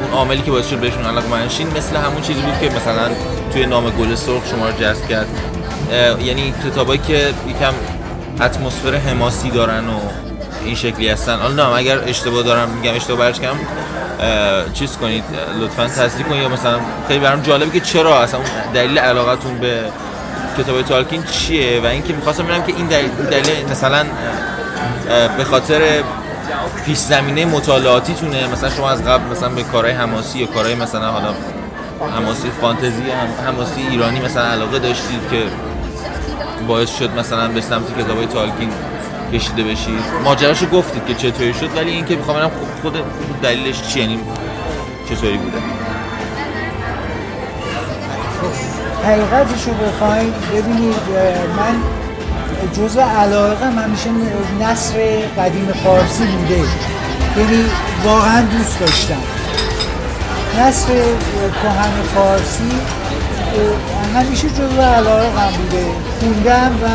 اون 0.00 0.10
عاملی 0.10 0.42
که 0.42 0.50
باعث 0.50 0.68
شد 0.68 0.76
بهشون 0.76 1.04
علاقه 1.04 1.28
منشین 1.28 1.66
مثل 1.76 1.96
همون 1.96 2.22
چیزی 2.22 2.40
بود 2.40 2.60
که 2.60 2.76
مثلا 2.76 3.08
توی 3.52 3.66
نام 3.66 3.90
گل 3.90 4.14
سرخ 4.14 4.42
شما 4.50 4.68
رو 4.68 4.72
جذب 4.72 5.08
کرد. 5.08 5.26
یعنی 6.24 6.54
کتابایی 6.66 7.00
که 7.06 7.34
یکم 7.48 7.74
اتمسفر 8.40 8.94
حماسی 8.94 9.50
دارن 9.50 9.88
و 9.88 9.98
این 10.64 10.74
شکلی 10.74 11.08
هستن. 11.08 11.38
حالا 11.38 11.54
نه 11.54 11.76
اگر 11.76 11.98
اشتباه 12.06 12.42
دارم 12.42 12.68
میگم 12.68 12.94
اشتباه 12.94 13.18
برش 13.18 13.40
کردم 13.40 13.58
چیز 14.74 14.96
کنید 14.96 15.24
لطفا 15.60 15.86
تصدیق 15.86 16.26
کنید. 16.26 16.42
یا 16.42 16.48
مثلا 16.48 16.78
خیلی 17.08 17.20
برام 17.20 17.40
جالبه 17.40 17.70
که 17.70 17.80
چرا 17.80 18.22
اصلا 18.22 18.40
دلیل 18.74 18.98
علاقتون 18.98 19.58
به 19.58 19.80
کتاب 20.58 20.82
تالکین 20.82 21.22
چیه 21.22 21.80
و 21.80 21.86
اینکه 21.86 22.12
می‌خواستم 22.12 22.44
ببینم 22.44 22.62
که 22.62 22.72
این 22.76 22.86
دلیل 23.30 23.66
مثلا 23.70 24.04
به 25.36 25.44
خاطر 25.44 25.80
پیش 26.86 26.98
زمینه 26.98 27.44
مطالعاتیتونه. 27.44 28.46
مثلا 28.46 28.70
شما 28.70 28.90
از 28.90 29.04
قبل 29.04 29.24
مثلا 29.30 29.48
به 29.48 29.62
کارهای 29.62 29.92
حماسی 29.94 30.38
یا 30.38 30.46
کارهای 30.46 30.74
مثلا 30.74 31.10
حالا 31.10 31.34
حماسی 32.16 32.50
فانتزی 32.60 33.02
حماسی 33.46 33.80
ایرانی 33.90 34.20
مثلا 34.20 34.44
علاقه 34.44 34.78
داشتید 34.78 35.20
که 35.30 35.42
باعث 36.68 36.98
شد 36.98 37.18
مثلا 37.18 37.48
به 37.48 37.60
سمت 37.60 37.98
کتابای 37.98 38.26
تالکین 38.26 38.70
کشیده 39.32 39.62
بشید 39.62 40.00
ماجراشو 40.24 40.66
گفتید 40.66 41.06
که 41.06 41.14
چطوری 41.14 41.54
شد 41.54 41.76
ولی 41.76 41.90
اینکه 41.90 42.16
می‌خوام 42.16 42.36
ببینم 42.36 42.50
خود 42.82 42.96
دلیلش 43.42 43.82
چیه 43.82 44.02
یعنی 44.02 44.20
چطوری 45.08 45.36
بوده؟ 45.36 45.58
حقیقتش 49.04 49.64
رو 49.64 49.72
بخواین 49.72 50.32
ببینید 50.52 50.94
من 51.56 51.76
جزء 52.72 53.00
علاقه 53.00 53.70
من 53.70 53.90
میشه 53.90 54.10
نصر 54.60 54.98
قدیم 55.38 55.72
فارسی 55.84 56.24
بوده. 56.24 56.54
یعنی 57.36 57.64
واقعا 58.04 58.42
دوست 58.42 58.80
داشتم. 58.80 59.22
نصر 60.60 60.92
کهن 61.62 62.02
فارسی 62.14 62.70
همیشه 64.14 64.48
جزو 64.48 64.80
علاقه 64.80 65.40
هم 65.40 65.52
بوده. 65.52 65.84
خوندم 66.20 66.72
و 66.82 66.86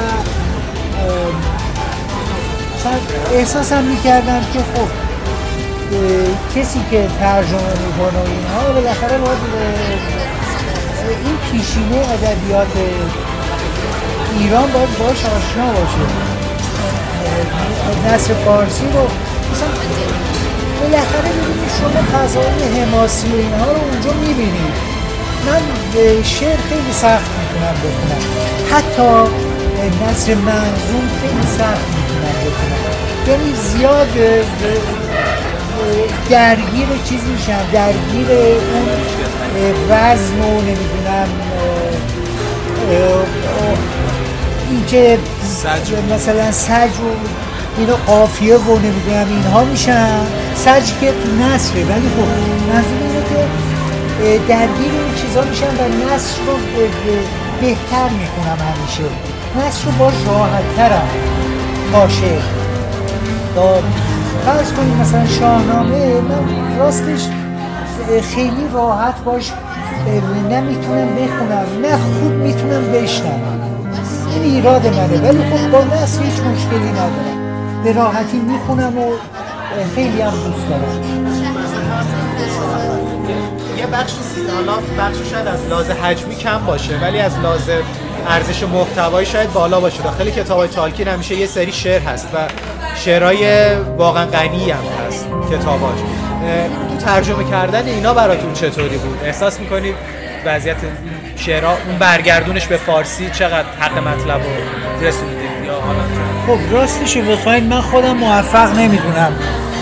احساسم 3.33 3.83
می‌کردم 3.83 4.41
که 4.53 4.59
خب 4.59 4.89
کسی 6.55 6.79
که 6.91 7.07
ترجمه 7.19 7.59
می‌کنه 7.59 8.19
اینها 8.19 8.73
بالاخره 8.73 9.17
باید 9.17 9.37
این 11.25 11.37
پیشینه 11.51 11.97
ادبیات 12.13 12.67
ایران 14.39 14.71
باید 14.71 14.97
باش 14.99 15.25
آشنا 15.25 15.67
باشه. 15.67 16.05
نصر 18.07 18.33
فارسی 18.33 18.85
رو 18.93 19.07
مثلا 19.51 19.69
بالاخره 20.81 21.29
ببینید 21.31 21.71
شما 21.79 22.01
فضای 22.19 22.81
حماسی 22.81 23.27
و 23.27 23.35
اینها 23.35 23.71
رو 23.71 23.79
اونجا 23.91 24.13
می‌بینید 24.13 24.94
من 25.45 25.61
شعر 26.23 26.57
خیلی 26.69 26.93
سخت 26.93 27.29
می‌تونم 27.37 27.75
بکنم 27.83 28.23
حتی 28.71 29.11
نصر 30.03 30.33
منظوم 30.35 31.09
خیلی 31.21 31.47
سخت 31.57 31.87
می‌تونم 31.95 32.37
بکنم 32.45 32.85
یعنی 33.27 33.53
زیاد 33.53 34.13
درگیر 36.29 36.87
چیز 37.09 37.19
میشم. 37.23 37.65
درگیر 37.73 38.27
اون 38.31 38.87
وزن 39.89 40.39
و 40.39 40.61
نمی‌دونم 40.61 41.27
اینکه 44.69 45.17
مثلا 46.15 46.51
سج 46.51 46.71
و 46.73 47.09
اینو 47.77 47.93
قافیه 48.07 48.57
و 48.57 48.77
نمی‌دونم 48.79 49.27
اینها 49.29 49.63
میشن. 49.63 50.19
سج 50.55 50.91
که 51.01 51.11
تو 51.11 51.29
نصره 51.41 51.83
ولی 51.83 52.09
خب 52.09 52.27
منظور 52.73 52.99
اینه 53.01 53.23
که 53.29 53.45
درگیر 54.25 54.91
این 54.91 55.15
چیزها 55.15 55.43
میشن 55.43 55.65
و 55.67 56.13
نصر 56.13 56.37
رو 56.47 56.53
بهتر 57.61 58.09
می‌کنم 58.09 58.57
همیشه. 58.67 59.03
نصر 59.57 59.85
رو 59.85 59.91
باش 59.91 60.13
راحت 60.27 60.75
ترم 60.75 61.07
باشه 61.93 62.37
فرض 64.45 64.73
کنیم 64.73 64.97
مثلا 64.97 65.25
شاهنامه 65.25 66.21
من 66.21 66.77
راستش 66.77 67.27
خیلی 68.35 68.67
راحت 68.73 69.23
باش 69.23 69.51
نمی‌تونم 70.49 71.07
بخونم 71.15 71.65
نه 71.81 71.97
خوب 71.97 72.31
می‌تونم 72.31 72.91
بشنم 72.91 73.61
این 74.33 74.43
ایراد 74.43 74.87
منه. 74.87 75.21
ولی 75.21 75.43
خب 75.43 75.71
با 75.71 75.83
نصر 75.83 76.23
هیچ 76.23 76.39
مشکلی 76.39 76.91
ندارم. 76.91 77.83
به 77.83 77.93
راحتی 77.93 78.37
می‌خونم 78.37 78.97
و 78.97 79.11
خیلی 79.95 80.21
هم 80.21 80.31
دوست 80.31 80.69
دارم. 80.69 81.25
یه 83.85 83.91
بخش 83.91 84.11
حالا 84.55 84.75
بخش 84.75 85.17
شاید 85.31 85.47
از 85.47 85.65
لحاظ 85.69 85.89
حجمی 85.89 86.35
کم 86.35 86.65
باشه 86.65 86.97
ولی 87.01 87.19
از 87.19 87.39
لحاظ 87.39 87.69
ارزش 88.27 88.63
محتوایی 88.63 89.25
شاید 89.25 89.53
بالا 89.53 89.79
باشه. 89.79 90.03
داخل 90.03 90.29
کتاب 90.29 90.67
تالکین 90.67 91.07
همیشه 91.07 91.35
یه 91.35 91.45
سری 91.45 91.71
شعر 91.71 92.01
هست 92.01 92.27
و 92.33 92.37
شعرهای 92.95 93.73
واقعا 93.75 94.25
غنی 94.25 94.71
هم 94.71 94.83
هست 95.07 95.27
کتاباش. 95.51 95.99
تو 96.89 96.97
ترجمه 96.97 97.43
کردن 97.43 97.85
اینا 97.85 98.13
براتون 98.13 98.53
چطوری 98.53 98.97
بود؟ 98.97 99.19
احساس 99.25 99.59
می‌کنید 99.59 99.95
وضعیت 100.45 100.77
شعرها 101.35 101.77
اون 101.87 101.97
برگردونش 101.99 102.67
به 102.67 102.77
فارسی 102.77 103.29
چقدر 103.29 103.67
حق 103.79 103.97
مطلب 103.97 104.41
رو 104.41 105.07
رسوندید 105.07 105.65
یا 105.65 105.81
خب 106.47 106.73
راستش 106.73 107.17
بخواید 107.17 107.63
من 107.63 107.81
خودم 107.81 108.17
موفق 108.17 108.75
نمی‌دونم 108.77 109.33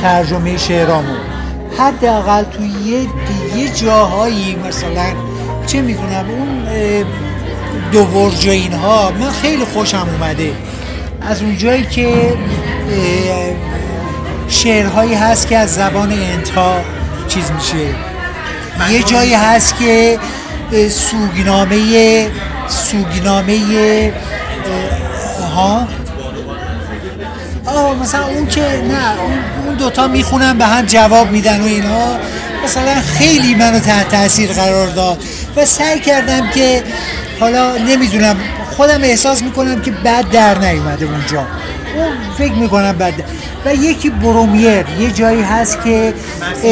ترجمه 0.02 0.58
شعرامو. 0.58 1.33
حداقل 1.80 2.44
تو 2.44 2.64
یه 2.64 3.08
یه 3.56 3.70
جاهایی 3.70 4.56
مثلا 4.68 5.06
چه 5.68 5.82
می‌دونم 5.82 6.26
اون 6.30 6.68
دو 7.92 8.06
برج 8.06 8.50
اینها 8.50 9.12
من 9.20 9.32
خیلی 9.32 9.66
خوشم 9.66 10.08
اومده. 10.20 10.52
از 11.22 11.42
اون 11.42 11.58
جایی 11.58 11.84
که 11.84 12.38
شعرهایی 14.48 15.14
هست 15.14 15.48
که 15.48 15.58
از 15.58 15.76
زبان 15.76 16.12
انتا 16.12 16.76
چیز 17.28 17.52
میشه. 17.52 17.96
یه 18.92 19.04
جایی 19.04 19.34
هست 19.34 19.76
که 19.80 20.20
سوگنامه 20.90 22.28
سوگنامه 22.68 23.60
ها؟ 25.56 25.88
آه 27.66 28.00
مثلا 28.02 28.28
اون 28.28 28.48
که 28.48 28.62
نه 28.62 29.22
اون 29.66 29.76
دوتا 29.76 30.08
می‌خونن 30.08 30.58
به 30.58 30.66
هم 30.66 30.86
جواب 30.86 31.32
میدن 31.32 31.62
و 31.62 31.66
اینها 31.66 32.18
مثلا 32.64 33.02
خیلی 33.02 33.56
منو 33.56 33.80
تحت 33.80 34.10
تاثیر 34.10 34.52
قرار 34.52 34.88
داد 34.88 35.24
و 35.56 35.66
سعی 35.66 36.00
کردم 36.00 36.50
که 36.50 36.84
حالا 37.40 37.78
نمی‌دونم 37.78 38.36
خودم 38.78 39.04
احساس 39.04 39.42
می‌کنم 39.42 39.82
که 39.82 39.92
بد 39.92 40.30
در 40.30 40.58
نیومده 40.60 41.06
اونجا. 41.06 41.40
اون 41.40 42.36
فکر 42.38 42.54
می‌کنم 42.54 42.92
بد. 42.92 43.14
و 43.66 43.76
یکی 43.76 44.10
برومیر 44.10 44.86
یه 45.00 45.12
جایی 45.16 45.42
هست 45.42 45.84
که 45.84 46.14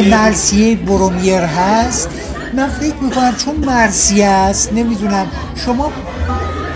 مرسیه 0.09 0.75
برومیر 0.75 1.39
هست. 1.39 2.09
من 2.53 2.69
فکر 2.69 2.95
می‌کنم 3.01 3.35
چون 3.35 3.55
مرسیه 3.55 4.27
است 4.27 4.73
نمی‌دونم. 4.73 5.27
شما 5.65 5.91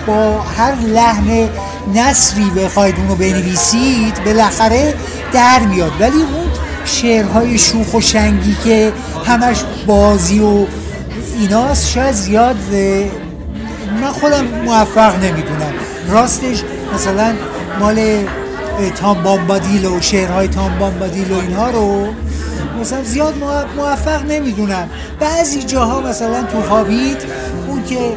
با 0.07 0.41
هر 0.41 0.75
لحن 0.75 1.49
نصری 1.95 2.49
بخواید 2.49 2.95
اونو 2.97 3.15
بنویسید 3.15 4.23
بالاخره 4.25 4.93
در 5.33 5.59
میاد. 5.59 5.91
ولی 5.99 6.17
اون 6.17 6.47
شعرهای 6.85 7.57
شوخ 7.57 7.93
و 7.93 8.01
شنگی 8.01 8.55
که 8.63 8.93
همش 9.25 9.57
بازی 9.87 10.39
و 10.39 10.65
ایناست 11.39 11.89
شاید 11.89 12.15
زیاد 12.15 12.55
من 14.01 14.11
خودم 14.11 14.45
موفق 14.65 15.15
نمی‌دونم. 15.15 15.73
راستش 16.09 16.63
مثلا 16.95 17.33
مال 17.79 18.27
تام 18.95 19.23
بامبادیل 19.23 19.85
و 19.85 20.01
شعرهای 20.01 20.47
تام 20.47 20.79
بامبادیل 20.79 21.31
و 21.31 21.39
اینها 21.39 21.69
رو 21.69 22.07
مثلا 22.81 23.03
زیاد 23.03 23.33
موفق 23.77 24.25
نمی‌دونم. 24.25 24.89
بعضی 25.19 25.63
جاها 25.63 26.01
مثلا 26.01 26.43
تو 26.43 26.61
هابیت 26.61 27.17
اون 27.67 27.83
که 27.83 28.13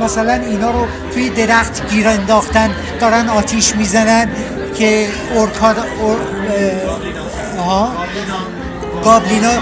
مثلا 0.00 0.32
اینا 0.32 0.70
رو 0.70 0.86
توی 1.14 1.30
درخت 1.30 1.90
گیر 1.90 2.08
انداختن 2.08 2.70
دارن 3.00 3.28
آتیش 3.28 3.76
می‌زنن 3.76 4.28
که 4.78 5.08
اورکاد 5.34 5.76
اور... 5.78 6.16
ها 7.58 7.92
گابلینا 9.04 9.52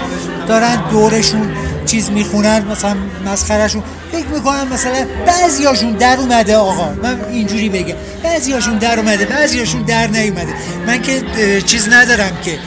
دارن 0.47 0.83
دورشون 0.91 1.51
چیز 1.85 2.09
می‌خونن 2.09 2.65
مثلا 2.71 2.95
مسخرشون 3.25 3.83
فکر 4.11 4.27
می‌کنم 4.27 4.67
مثلا 4.73 5.05
بعضیاشون 5.25 5.91
در 5.91 6.17
اومده 6.17 6.55
آقا. 6.55 6.89
من 7.03 7.21
اینجوری 7.29 7.69
بگم. 7.69 7.95
بعضیاشون 8.23 8.77
در 8.77 8.99
اومده 8.99 9.25
بعضیاشون 9.25 9.81
در 9.81 10.07
نیومده. 10.07 10.53
من 10.87 11.01
که 11.01 11.21
چیز 11.65 11.89
ندارم 11.89 12.31
که. 12.43 12.59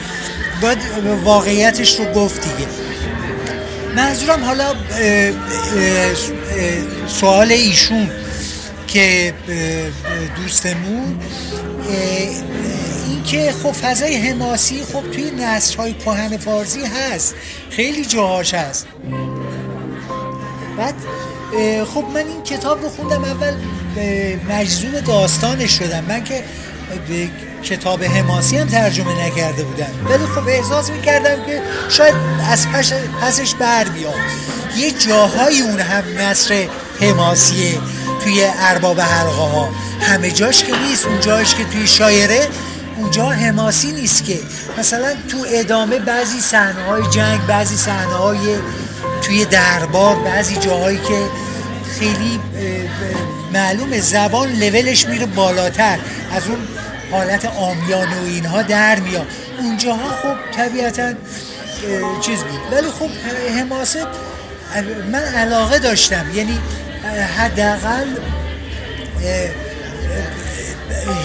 باید 0.61 0.77
واقعیتش 1.23 1.99
رو 1.99 2.05
گفت 2.05 2.41
دیگه. 2.41 2.84
منظورم 3.95 4.43
حالا 4.43 4.73
سوال 7.07 7.51
ایشون 7.51 8.09
که 8.87 9.33
دوستمون 10.35 11.19
این 13.07 13.23
که 13.23 13.53
خب 13.63 13.71
فضای 13.71 14.15
حماسی 14.15 14.83
خب 14.83 15.11
توی 15.11 15.31
نصرهای 15.31 15.93
کهن 15.93 16.37
فارسی 16.37 16.85
هست 16.85 17.35
خیلی 17.69 18.05
جاهاش 18.05 18.53
هست. 18.53 18.87
بعد 20.77 20.95
خب 21.93 22.03
من 22.13 22.27
این 22.27 22.43
کتاب 22.43 22.81
رو 22.81 22.89
خوندم 22.89 23.23
اول 23.23 23.53
مجذوب 24.49 24.99
داستانش 24.99 25.77
شدم. 25.77 26.03
من 26.07 26.23
که 26.23 26.43
کتاب 27.65 28.03
حماسی 28.03 28.57
هم 28.57 28.67
ترجمه 28.67 29.25
نکرده 29.25 29.63
بودم 29.63 30.07
ولی 30.09 30.25
خب 30.25 30.47
احساس 30.47 30.89
می‌کردم 30.89 31.45
که 31.45 31.61
شاید 31.89 32.15
از 32.51 32.67
پش 32.67 32.93
پسش 33.21 33.55
بر 33.55 33.83
بیاد. 33.83 34.13
یه 34.77 34.91
جاهای 34.91 35.61
اون 35.61 35.79
هم 35.79 36.03
نصر 36.19 36.67
حماسیه 37.01 37.77
توی 38.23 38.45
ارباب 38.59 38.99
حلقه 38.99 39.31
ها 39.31 39.69
همه 40.01 40.31
جاش 40.31 40.63
که 40.63 40.77
نیست 40.77 41.05
اون 41.05 41.19
جاش 41.19 41.55
که 41.55 41.63
توی 41.63 41.87
شایره 41.87 42.47
اونجا 42.97 43.29
حماسی 43.29 43.91
نیست 43.91 44.25
که. 44.25 44.39
مثلا 44.77 45.13
تو 45.31 45.37
ادامه 45.49 45.99
بعضی 45.99 46.41
صحنه 46.41 46.83
های 46.83 47.03
جنگ 47.09 47.45
بعضی 47.45 47.77
صحنه 47.77 48.13
های 48.13 48.55
توی 49.21 49.45
دربار 49.45 50.15
بعضی 50.15 50.55
جاهایی 50.55 50.97
که 50.97 51.21
خیلی 51.99 52.39
معلوم 53.53 53.99
زبان 53.99 54.51
لولش 54.51 55.07
میره 55.07 55.25
بالاتر. 55.25 55.97
از 56.31 56.47
اون 56.47 56.57
حالت 57.11 57.45
آمیانه 57.45 58.21
و 58.21 58.25
اینها 58.25 58.61
در 58.61 58.99
میاد. 58.99 59.27
اونجاها 59.59 60.09
خب 60.09 60.35
طبیعتا 60.57 61.13
چیز 62.21 62.39
بود. 62.39 62.61
ولی 62.71 62.87
خب 62.87 63.09
حماست 63.59 64.07
من 65.11 65.23
علاقه 65.23 65.79
داشتم. 65.79 66.25
یعنی 66.33 66.59
حداقل 67.37 68.05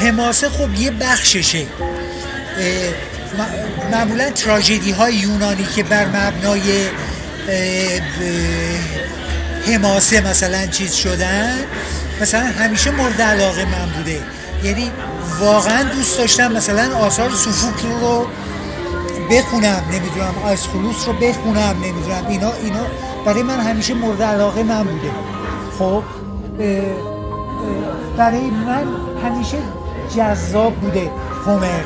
حماسه 0.02 0.48
خب 0.48 0.74
یه 0.74 0.90
بخششه. 0.90 1.66
معمولا 3.92 4.30
تراژدی 4.30 4.90
های 4.90 5.14
یونانی 5.14 5.64
که 5.64 5.82
بر 5.82 6.06
مبنای 6.06 6.86
حماسه 9.66 10.20
مثلا 10.20 10.66
چیز 10.66 10.94
شدن 10.94 11.58
مثلا 12.20 12.40
همیشه 12.40 12.90
مورد 12.90 13.22
علاقه 13.22 13.64
من 13.64 13.86
بوده. 13.86 14.20
یعنی 14.64 14.90
واقعا 15.40 15.82
دوست 15.82 16.18
داشتم 16.18 16.52
مثلا 16.52 16.96
آثار 16.96 17.30
سوفوکل 17.30 17.88
رو 18.00 18.26
بخونم 19.30 19.82
نمی‌دونم 19.92 20.34
آیسخلوس 20.44 21.06
رو 21.06 21.12
بخونم 21.12 21.76
نمی‌دونم 21.84 22.26
اینا 22.28 22.52
اینا 22.64 22.86
برای 23.26 23.42
من 23.42 23.60
همیشه 23.60 23.94
مورد 23.94 24.22
علاقه 24.22 24.62
من 24.62 24.82
بوده. 24.82 25.10
خب 25.78 26.02
برای 28.16 28.50
من 28.50 28.84
همیشه 29.24 29.58
جذاب 30.16 30.74
بوده 30.74 31.10
هومر 31.46 31.80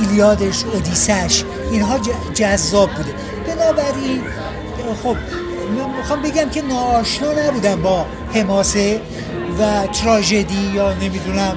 ایلیادش 0.00 0.64
اودیسش 0.64 1.44
اینها 1.70 1.98
جذاب 2.34 2.90
بوده. 2.90 3.14
بنابراین 3.46 4.22
خب 5.02 5.16
من 5.78 5.96
می‌خوام 5.98 6.22
بگم 6.22 6.50
که 6.50 6.62
ناآشنا 6.62 7.32
نبودم 7.32 7.82
با 7.82 8.06
حماسه. 8.34 9.00
و 9.58 9.86
تراژدی 9.86 10.70
یا 10.74 10.92
نمی‌دونم 10.92 11.56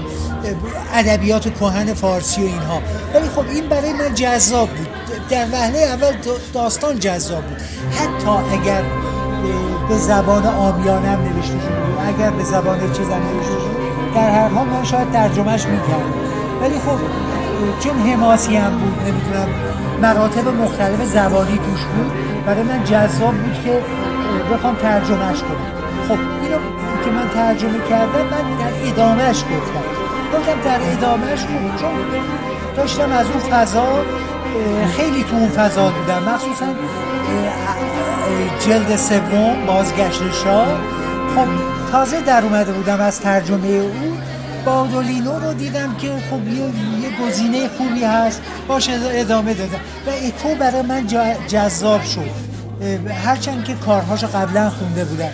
ادبیات 0.93 1.53
کهن 1.59 1.93
فارسی 1.93 2.41
و 2.41 2.45
اینها. 2.45 2.81
ولی 3.13 3.29
خب 3.29 3.45
این 3.49 3.69
برای 3.69 3.93
من 3.93 4.15
جذاب 4.15 4.69
بود. 4.69 4.87
در 5.29 5.45
وهله 5.51 5.79
اول 5.79 6.11
داستان 6.53 6.99
جذاب 6.99 7.43
بود. 7.43 7.57
حتی 7.91 8.29
اگر 8.29 8.83
به 9.89 9.97
زبان 9.97 10.45
آمیانم 10.47 11.19
نوشته 11.21 11.51
شده 11.51 12.07
اگر 12.07 12.29
به 12.29 12.43
زبان 12.43 12.79
چیزم 12.79 13.21
نوشته 13.33 13.51
شده 13.51 14.15
در 14.15 14.29
هر 14.29 14.47
حال 14.47 14.67
من 14.67 14.83
شاید 14.83 15.11
ترجمهش 15.11 15.65
می‌کردم. 15.65 16.13
ولی 16.61 16.75
خب 16.79 16.97
چون 17.79 17.99
حماسی 17.99 18.55
هم 18.55 18.77
بود 18.77 18.99
نمی‌دونم 19.07 19.47
مراتب 20.01 20.47
مختلف 20.47 21.03
زبانی 21.03 21.57
توش 21.57 21.83
بود 21.83 22.11
برای 22.45 22.63
من 22.63 22.83
جذاب 22.83 23.33
بود 23.33 23.63
که 23.63 23.81
بخوام 24.53 24.75
ترجمهش 24.75 25.39
کنم. 25.39 25.67
خب 26.07 26.17
اینو 26.43 26.57
که 27.07 27.13
من 27.13 27.29
ترجمه 27.29 27.79
کردم 27.89 28.25
من 28.25 28.57
در 28.57 28.89
ادامهش 28.89 29.37
گفتم. 29.37 29.83
گفتم 30.33 30.61
در 30.65 30.79
ادامهش 30.91 31.39
خوب 31.39 31.75
چون 31.81 31.89
داشتم 32.75 33.11
از 33.11 33.25
اون 33.25 33.39
فضا 33.39 33.85
خیلی 34.97 35.23
تو 35.23 35.35
اون 35.35 35.49
فضا 35.49 35.89
بودم. 35.89 36.23
مخصوصا 36.23 36.65
جلد 38.65 38.95
سوم 38.95 39.65
بازگشت 39.67 40.21
شاه. 40.43 40.67
خب 41.35 41.47
تازه 41.91 42.21
در 42.21 42.43
اومده 42.43 42.71
بودم 42.71 43.01
از 43.01 43.21
ترجمه 43.21 43.67
او. 43.67 44.17
بادولینو 44.65 45.39
رو 45.39 45.53
دیدم 45.53 45.95
که 45.95 46.07
خب 46.07 46.47
یه, 46.47 46.55
یه 46.55 47.27
گزینه 47.27 47.67
خوبی 47.67 48.03
هست 48.03 48.41
باشه 48.67 48.91
ادامه 49.11 49.53
دادم. 49.53 49.79
و 50.07 50.09
اکو 50.09 50.55
برای 50.55 50.81
من 50.81 51.07
جذاب 51.47 52.03
شد. 52.03 52.47
هرچند 53.25 53.63
که 53.63 53.73
کارهاش 53.73 54.23
قبلا 54.23 54.69
خونده 54.69 55.05
بودم. 55.05 55.31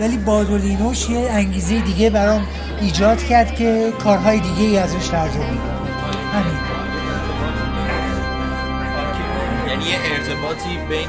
ولی 0.00 0.16
بادولینوش 0.16 1.08
یه 1.08 1.30
انگیزه 1.30 1.80
دیگه 1.80 2.10
برام 2.10 2.46
ایجاد 2.80 3.22
کرد 3.22 3.54
که 3.54 3.92
کارهای 4.04 4.40
دیگه 4.40 4.62
ای 4.62 4.78
ازش 4.78 5.08
ترجمه 5.08 5.44
همین. 5.44 6.56
یعنی 9.68 9.84
یه 9.84 9.98
ارتباطی 10.12 10.76
بین 10.88 11.08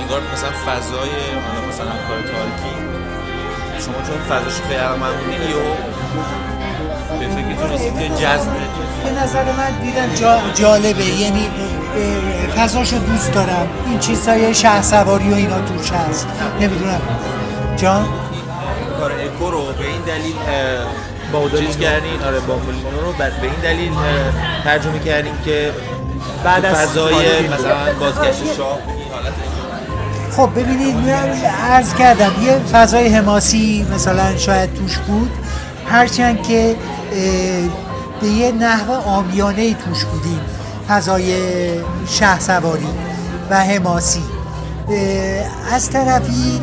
انگار 0.00 0.20
مثلا 0.34 0.50
فضای 0.66 1.08
مثلا 1.68 1.86
کار 2.08 2.20
تالکی 2.22 2.74
شما 3.84 3.94
چون 3.94 4.18
فضاش 4.28 4.60
خیلی 4.60 4.74
علاقه 4.80 4.98
بودین 5.06 5.68
به 7.18 7.26
فکرتون 7.28 7.70
رسید 7.70 7.98
که 7.98 8.08
جذبه 8.08 8.52
به 9.04 9.22
نظر 9.22 9.44
من 9.44 9.70
دیدم 9.82 10.14
جا 10.14 10.40
جالبه. 10.54 11.04
یعنی 11.04 11.48
فضاشو 12.56 12.98
دوست 12.98 13.32
دارم. 13.32 13.68
این 13.86 13.98
چیزهای 13.98 14.54
شهر 14.54 14.82
سواری 14.82 15.30
و 15.30 15.34
اینا 15.34 15.60
توش 15.60 15.92
هست؟ 15.92 16.26
نمی‌دونم. 16.60 17.00
جان 17.78 18.06
کار 19.00 19.12
اکو 19.12 19.50
رو 19.50 19.64
به 19.64 19.84
این 19.86 20.00
دلیل 20.06 20.34
با 21.32 21.58
چیز 21.58 21.78
کردین؟ 21.78 22.22
آره 22.26 22.40
با 22.40 22.54
رو. 22.54 23.12
به 23.12 23.42
این 23.42 23.60
دلیل 23.62 23.92
ترجمه 24.64 24.98
کردین 24.98 25.32
که 25.44 25.72
بعد 26.44 26.64
از 26.64 26.76
فضای 26.76 27.48
مثلا 27.48 27.94
بازگشت 28.00 28.56
شاه 28.56 28.78
خب 30.36 30.50
ببینید 30.56 30.96
من 30.96 31.44
عرض 31.70 31.94
کردم 31.94 32.32
یه 32.42 32.58
فضای 32.72 33.08
حماسی 33.08 33.86
مثلا 33.94 34.36
شاید 34.36 34.74
توش 34.74 34.98
بود. 34.98 35.30
هرچند 35.86 36.42
که 36.42 36.76
به 38.20 38.26
یه 38.26 38.52
نحو 38.52 38.92
آمیانه 38.92 39.74
توش 39.74 40.04
بودیم. 40.04 40.40
فضای 40.88 41.34
شه 42.06 42.40
سواری 42.40 42.88
و 43.50 43.56
حماسی. 43.64 44.22
از 45.72 45.90
طرفی 45.90 46.60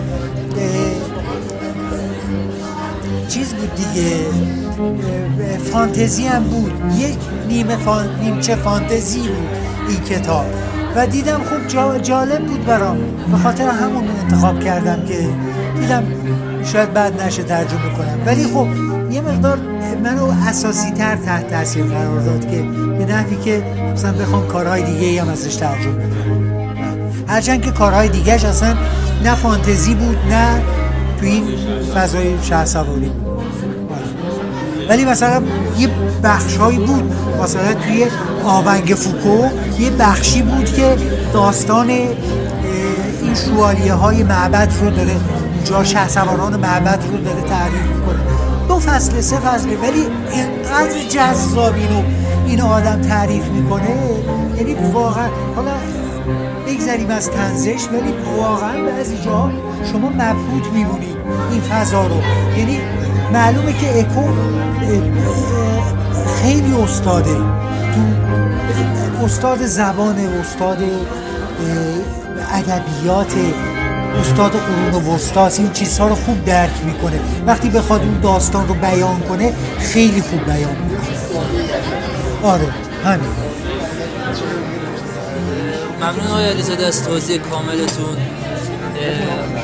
چیز 3.36 3.54
بود 3.54 3.71
دیگه. 3.76 4.15
فانتزی 5.58 6.28
هم 6.28 6.43
بود. 6.43 6.71
یک 6.98 7.17
نیمه 7.48 7.76
فان... 7.76 8.10
نیمچه 8.21 8.56
فانتزی 8.56 9.19
بود 9.19 9.48
این 9.89 10.00
کتاب. 10.00 10.45
و 10.95 11.08
دیدم 11.08 11.41
خوب 11.43 11.67
جالب 12.04 12.45
بود 12.45 12.65
برام. 12.65 12.98
به 13.32 13.38
خاطر 13.38 13.67
همون 13.69 14.04
انتخاب 14.24 14.60
کردم 14.60 15.06
که 15.06 15.30
دیدم 15.82 16.04
شاید 16.63 16.93
بعد 16.93 17.21
نشه 17.21 17.43
ترجمه 17.43 17.89
کنم. 17.98 18.19
ولی 18.26 18.43
خب 18.43 18.67
یه 19.12 19.21
مقدار 19.21 19.58
منو 20.04 20.26
اساسی 20.48 20.91
تر 20.91 21.15
تحت 21.15 21.48
تاثیر 21.48 21.84
قرار 21.84 22.19
داد 22.19 22.52
که 22.52 22.62
به 22.98 23.06
نحوی 23.06 23.36
که 23.36 23.63
مثلا 23.93 24.12
بخوام 24.12 24.48
کارهای 24.48 24.84
دیگه 24.84 25.21
هم 25.21 25.30
ازش 25.30 25.56
ترجمه 25.56 25.93
کنم. 25.93 26.52
هرچند 27.28 27.62
که 27.62 27.71
کارهای 27.71 28.10
دیگهش 28.10 28.45
اصلا 28.45 28.76
نه 29.24 29.36
فانتزی 29.36 29.95
بود 29.95 30.17
نه 30.30 30.62
توی 31.19 31.30
این 31.30 31.43
فضای 31.95 32.43
شه 32.43 32.65
سواری 32.65 33.12
ولی 34.89 35.06
مثلا 35.06 35.43
یه 35.78 35.89
بخشهایی 36.24 36.78
بود. 36.78 37.13
مثلا 37.43 37.74
توی 37.74 38.06
آونگ 38.45 38.93
فوکو 38.93 39.48
یه 39.80 39.89
بخشی 39.89 40.41
بود 40.41 40.74
که 40.74 40.98
داستان 41.34 41.89
این 41.89 43.36
شوالیه 43.45 43.93
های 43.93 44.24
معبد 44.24 44.74
رو 44.82 44.89
داره 44.89 45.15
جا 45.63 45.84
شه 45.84 46.08
سواران 46.08 46.56
معبد 46.56 47.04
رو 47.12 47.17
داره 47.17 47.41
تعریف 47.41 47.82
می‌کنه. 47.82 48.19
دو 48.67 48.80
فصل 48.80 49.21
سه 49.21 49.36
فصل 49.36 49.67
ولی 49.67 50.08
اینقدر 50.32 51.08
جذاب 51.10 51.74
اینو 51.76 52.04
این 52.48 52.62
آدم 52.62 53.02
تعریف 53.02 53.45
می‌کنه. 53.45 53.89
یعنی 54.58 54.76
واقعا 54.93 55.30
حالا 55.56 55.71
بگذریم 56.67 57.10
از 57.10 57.32
تنزش 57.32 57.88
ولی 57.91 58.13
واقعا 58.38 58.86
بعضی 58.86 59.17
جا 59.17 59.52
شما 59.91 60.10
مبهوت 60.10 60.74
میبونید 60.74 61.17
این 61.52 61.62
فضا 61.62 62.08
رو. 62.08 62.15
یعنی 62.58 62.80
معلومه 63.34 63.74
که 63.74 64.00
اکو 64.00 64.24
خیلی 66.42 66.74
استاده. 66.74 67.36
تو 67.96 69.26
استاد 69.26 69.66
زبان 69.66 70.18
استاد 70.18 70.84
ادبیات 72.54 73.34
استاد 74.22 74.52
قرون 74.52 75.06
وسطاست 75.06 75.60
این 75.60 75.72
چیزها 75.72 76.08
رو 76.08 76.16
خوب 76.16 76.46
درک 76.46 76.86
می‌کنه. 76.86 77.20
وقتی 77.48 77.70
بخواد 77.70 78.02
اون 78.02 78.20
داستان 78.20 78.68
رو 78.68 78.74
بیان 78.74 79.20
کنه 79.20 79.54
خیلی 79.80 80.22
خوب 80.22 80.46
بیان 80.46 80.76
می‌کنه. 80.76 81.08
آره 82.44 82.68
همین. 83.04 83.30
ممنون 86.02 86.28
آقای 86.28 86.50
علیزاده 86.50 86.86
از 86.86 87.04
توضیح 87.04 87.38
کاملتون. 87.38 88.18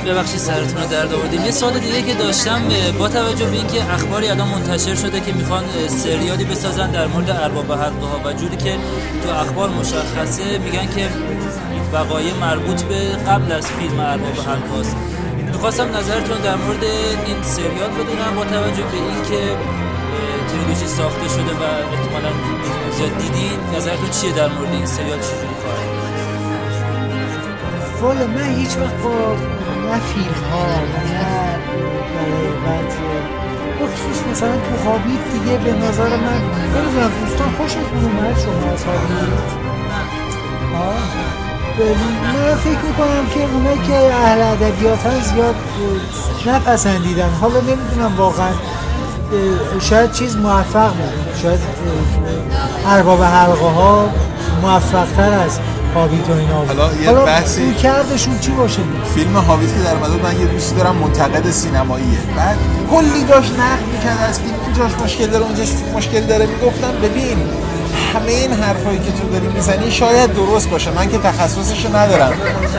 ببخشید 0.05 0.39
سرتون 0.39 0.81
رو 0.81 0.89
درد 0.89 1.13
آوردیم. 1.13 1.45
یه 1.45 1.51
سوال 1.51 1.79
دیگه 1.79 2.01
که 2.01 2.13
داشتم 2.13 2.61
با 2.99 3.07
توجه 3.07 3.45
به 3.45 3.55
اینکه 3.55 3.93
اخباری 3.93 4.27
الان 4.27 4.47
منتشر 4.47 4.95
شده 4.95 5.19
که 5.19 5.33
می‌خوان 5.33 5.63
سریالی 5.87 6.45
بسازن 6.45 6.91
در 6.91 7.07
مورد 7.07 7.29
ارباب 7.29 7.71
حلقه 7.71 8.05
ها 8.05 8.19
و 8.25 8.33
جوری 8.33 8.57
که 8.57 8.75
تو 9.23 9.29
اخبار 9.29 9.69
مشخصه 9.69 10.57
میگن 10.57 10.87
که 10.95 11.09
وقایع 11.93 12.33
مربوط 12.33 12.81
به 12.81 12.99
قبل 13.27 13.51
از 13.51 13.67
فیلم 13.67 13.99
ارباب 13.99 14.37
حلقه 14.47 14.75
هاست 14.75 14.95
می‌خواستم 15.51 15.97
نظرتون 15.97 16.37
در 16.37 16.55
مورد 16.55 16.83
این 17.25 17.43
سریال 17.43 17.89
بدونم 17.89 18.35
با 18.35 18.45
توجه 18.45 18.83
به 18.83 18.97
اینکه 18.97 19.55
تریلوژی 20.49 20.87
ساخته 20.87 21.27
شده 21.27 21.53
و 21.61 21.63
احتمالا 21.93 22.31
زیاد 22.97 23.17
دیدین 23.17 23.59
نظرتون 23.75 24.09
چیه 24.09 24.31
در 24.31 24.47
مورد 24.47 24.73
این 24.73 24.85
سریال 24.85 25.19
خواهد 25.19 25.60
والا 28.01 28.27
من 28.27 28.55
هیچ 28.55 28.77
وقت 28.77 28.97
با 29.03 29.35
نه 29.89 29.99
فیلم 29.99 30.41
ها 30.51 30.65
نه 30.65 31.31
بعد 32.65 32.89
بخصوص 33.81 34.19
مثلا 34.31 34.51
تو 34.51 34.83
خوابید 34.83 35.19
دیگه 35.33 35.57
به 35.57 35.87
نظر 35.87 36.09
من 36.09 36.41
نمی‌دونم 36.75 37.11
دوستان 37.25 37.51
خوشتون 37.57 38.03
اومد 38.03 38.39
شما 38.39 38.71
از 38.73 38.83
خوابید 38.83 39.11
من 42.23 42.55
فکر 42.55 42.85
می‌کنم 42.87 43.25
که 43.33 43.41
اونایی 43.53 43.81
که 43.87 44.15
اهل 44.15 44.41
ادبیات 44.41 45.21
زیاد 45.21 45.55
نپسندیدن. 46.45 47.29
حالا 47.41 47.59
نمی‌دونم 47.59 48.17
واقعا 48.17 48.49
شاید 49.79 50.11
چیز 50.11 50.37
موفق 50.37 50.89
بود. 50.89 51.35
شاید 51.41 51.59
ارباب 52.87 53.23
حلقه 53.23 53.69
ها 53.69 54.09
موفق 54.61 55.07
تر 55.17 55.33
از 55.33 55.59
هابیت 55.95 56.29
و 56.29 56.33
اینا. 56.33 56.65
حالا 56.65 56.93
یه 56.93 57.05
حالا 57.09 57.25
بحثی- 57.25 57.73
کردشون 57.73 58.39
چی 58.39 58.51
باشه؟ 58.51 58.81
فیلم 59.15 59.37
هابیت 59.37 59.69
که 59.73 59.79
در 59.83 59.95
اومد 59.95 60.23
من 60.23 60.39
یه 60.39 60.45
دوستی 60.45 60.75
دارم 60.75 60.95
منتقد 60.95 61.51
سینماییه. 61.51 62.19
بعد 62.37 62.57
کلی 62.91 63.23
داشت 63.23 63.51
نقد 63.51 63.83
می‌کرد 63.93 64.29
از 64.29 64.39
فیلم 64.39 64.53
اینجاش 64.65 64.91
مشکل 65.03 65.27
داره 65.27 65.45
اونجاش 65.45 65.67
مشکل 65.95 66.21
داره. 66.21 66.45
می‌گفتم 66.45 66.91
ببین 67.03 67.37
همه 68.13 68.31
این 68.31 68.53
حرفایی 68.53 68.99
که 68.99 69.11
تو 69.11 69.29
داری 69.29 69.47
می‌زنی 69.47 69.91
شاید 69.91 70.33
درست 70.33 70.69
باشه 70.69 70.91
من 70.91 71.09
که 71.09 71.17
تخصصش 71.17 71.85
ندارم. 71.85 72.33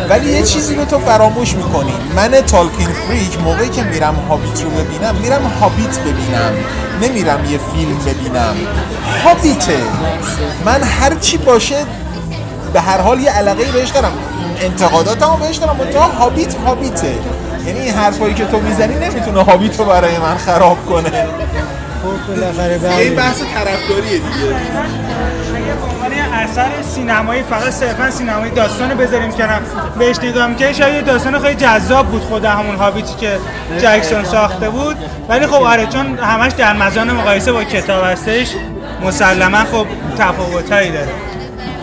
ولی 0.08 0.30
یه 0.32 0.42
چیزی 0.42 0.74
رو 0.74 0.84
تو 0.84 0.98
فراموش 0.98 1.54
می‌کنی. 1.54 1.92
من 2.16 2.28
تالکین 2.30 2.88
فریک 2.88 3.40
موقعی 3.40 3.68
که 3.68 3.82
میرم 3.82 4.14
هابیت 4.28 4.62
رو 4.62 4.70
ببینم 4.70 5.14
میرم 5.22 5.42
هابیت 5.60 5.98
ببینم. 5.98 6.52
نمیرم 7.02 7.44
یه 7.44 7.58
فیلم 7.58 7.98
ببینم. 8.06 8.54
هابیته. 9.24 9.78
من 10.64 10.82
هر 10.82 11.14
چی 11.14 11.36
باشه 11.36 11.76
به 12.72 12.80
هر 12.80 13.00
حال 13.00 13.20
یه 13.20 13.30
علاقه 13.30 13.64
بهش 13.64 13.88
دارم. 13.88 14.12
انتقاداتمو 14.60 15.36
بهش 15.36 15.56
دارم. 15.56 15.76
منتها 15.76 16.02
هابیت 16.02 16.54
هابیته. 16.54 17.14
یعنی 17.66 17.80
این 17.80 17.94
حرفایی 17.94 18.34
که 18.34 18.44
تو 18.44 18.60
می‌زنی 18.60 18.94
نمی‌تونه 18.94 19.42
هابیت 19.42 19.78
رو 19.78 19.84
برای 19.84 20.18
من 20.18 20.36
خراب 20.36 20.86
کنه. 20.86 21.26
خب 22.02 22.88
این. 22.98 23.14
بحث 23.14 23.40
طرفداریه 23.54 24.18
دیگه. 24.18 24.56
اثر 26.32 26.68
سینمایی 26.94 27.42
فقط 27.42 27.70
صرفا 27.70 28.10
سینمایی 28.10 28.50
داستان 28.50 28.94
بذاریم 28.94 29.32
کنار؟ 29.32 29.60
بهش 29.98 30.18
نگاه 30.18 30.46
می‌کنی 30.46 30.74
شاید 30.74 31.04
داستان 31.04 31.38
خیلی 31.38 31.54
جذاب 31.54 32.06
بود 32.06 32.22
خود 32.22 32.44
همون 32.44 32.76
هابیتی 32.76 33.14
که 33.14 33.38
جکسون 33.78 34.24
ساخته 34.24 34.70
بود. 34.70 34.96
ولی 35.28 35.46
خب 35.46 35.62
آره 35.62 35.86
چون 35.86 36.18
همش 36.18 36.52
در 36.52 36.72
مزان 36.72 37.12
مقایسه 37.12 37.52
با 37.52 37.64
کتاب 37.64 38.04
هستش 38.04 38.48
مسلما 39.02 39.58
خب 39.58 39.86
تفاوتایی 40.18 40.92
داره. 40.92 41.08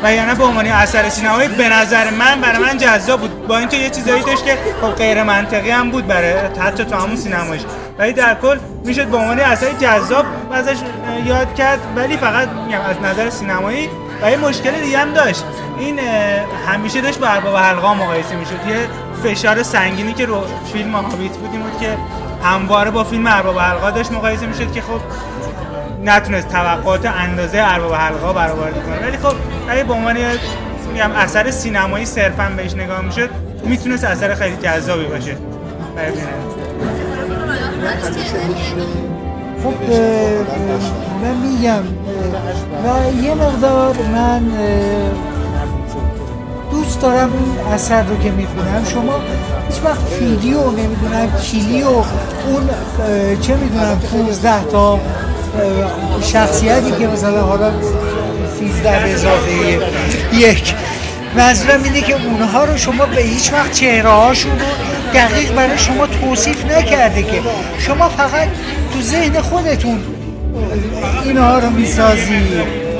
و 0.03 0.13
یعنی 0.13 0.35
به 0.35 0.43
عنوان 0.43 0.67
اثر 0.67 1.09
سینمایی 1.09 1.47
به 1.47 1.69
نظر 1.69 2.09
من 2.09 2.41
برای 2.41 2.63
من 2.63 2.77
جذاب 2.77 3.19
بود. 3.19 3.47
با 3.47 3.57
اینکه 3.57 3.77
یه 3.77 3.89
چیزایی 3.89 4.23
داشت 4.23 4.45
که 4.45 4.57
خب 4.81 4.95
غیر 4.95 5.23
منطقی 5.23 5.69
هم 5.69 5.91
بود 5.91 6.07
برای 6.07 6.33
حتی 6.59 6.85
تو 6.85 6.95
همون 6.95 7.15
سینمایش 7.15 7.61
ولی 7.97 8.13
در 8.13 8.35
کل 8.35 8.59
می‌شد 8.85 9.07
به 9.07 9.17
عنوان 9.17 9.39
اثر 9.39 9.71
جذاب 9.81 10.25
ازش 10.51 10.77
یاد 11.25 11.55
کرد 11.55 11.79
ولی 11.95 12.17
فقط 12.17 12.47
از 12.89 13.01
نظر 13.03 13.29
سینمایی 13.29 13.89
و 14.21 14.31
یه 14.31 14.37
مشکل 14.37 14.71
دیگه 14.71 14.97
هم 14.97 15.13
داشت. 15.13 15.43
این 15.79 15.99
همیشه 16.67 17.01
داشت 17.01 17.19
با 17.19 17.27
ارباب 17.27 17.55
حلقه 17.55 17.93
مقایسه 17.93 18.35
می‌شد. 18.35 18.67
یه 18.67 18.87
فشار 19.23 19.63
سنگینی 19.63 20.13
که 20.13 20.25
رو 20.25 20.43
فیلم 20.73 20.95
هابیت 20.95 21.37
بود 21.37 21.49
این 21.51 21.61
بود 21.61 21.79
که 21.79 21.97
همواره 22.43 22.91
با 22.91 23.03
فیلم 23.03 23.27
ارباب 23.27 23.59
حلقه 23.59 23.91
داشت 23.91 24.11
مقایسه 24.11 24.45
می‌شد 24.45 24.73
که 24.73 24.81
خب 24.81 24.99
نتونست 26.05 26.47
توقعات 26.49 27.05
اندازه 27.05 27.57
ارباب 27.61 27.93
حلقه 27.93 28.33
برآورده 28.33 28.79
کنه 28.79 29.07
ولی 29.07 29.17
خب 29.17 29.35
اگه 29.69 29.83
به 29.83 29.93
عنوان 29.93 30.17
میگم 30.93 31.11
اثر 31.11 31.51
سینمایی 31.51 32.05
صرفا 32.05 32.51
بهش 32.57 32.73
نگاه 32.73 33.01
می‌شد 33.01 33.29
می‌تونست 33.63 34.03
اثر 34.03 34.35
خیلی 34.35 34.57
جذابی 34.57 35.05
باشه 35.05 35.37
برای. 35.95 36.11
خب 39.63 39.73
من 41.21 41.35
میگم 41.35 41.83
و 42.85 43.23
یه 43.23 43.33
مقدار 43.33 43.95
من 44.13 44.41
دوست 46.71 47.01
دارم 47.01 47.29
این 47.33 47.73
اثر 47.73 48.03
رو 48.03 48.17
که 48.17 48.31
می‌خونم 48.31 48.85
شما 48.93 49.19
هیچ 49.69 49.81
وقت 49.85 50.21
ویدیو 50.21 50.71
نمی‌دونم 50.71 51.31
کلیو 51.51 51.87
اون 51.87 52.69
چه 53.41 53.55
می‌دونم 53.55 53.99
15 54.11 54.63
تا 54.63 54.99
شخصیتی 56.21 56.91
که 56.91 57.07
مثلا 57.07 57.41
حالا 57.41 57.71
13 58.59 58.99
به 59.03 59.13
اضافه 59.13 59.79
یک 60.33 60.75
منظورم 61.35 61.83
اینه 61.83 62.01
که 62.01 62.15
اونها 62.25 62.63
رو 62.63 62.77
شما 62.77 63.05
به 63.05 63.21
هیچ 63.21 63.53
وقت 63.53 63.71
چهره 63.71 64.09
هاشون 64.09 64.51
رو 64.51 64.65
دقیق 65.13 65.53
برای 65.53 65.77
شما 65.77 66.07
توصیف 66.07 66.65
نکرده 66.65 67.23
که 67.23 67.41
شما 67.79 68.09
فقط 68.09 68.47
تو 68.93 69.01
ذهن 69.01 69.41
خودتون 69.41 69.99
اینها 71.23 71.59
رو 71.59 71.69
می‌سازی. 71.69 72.41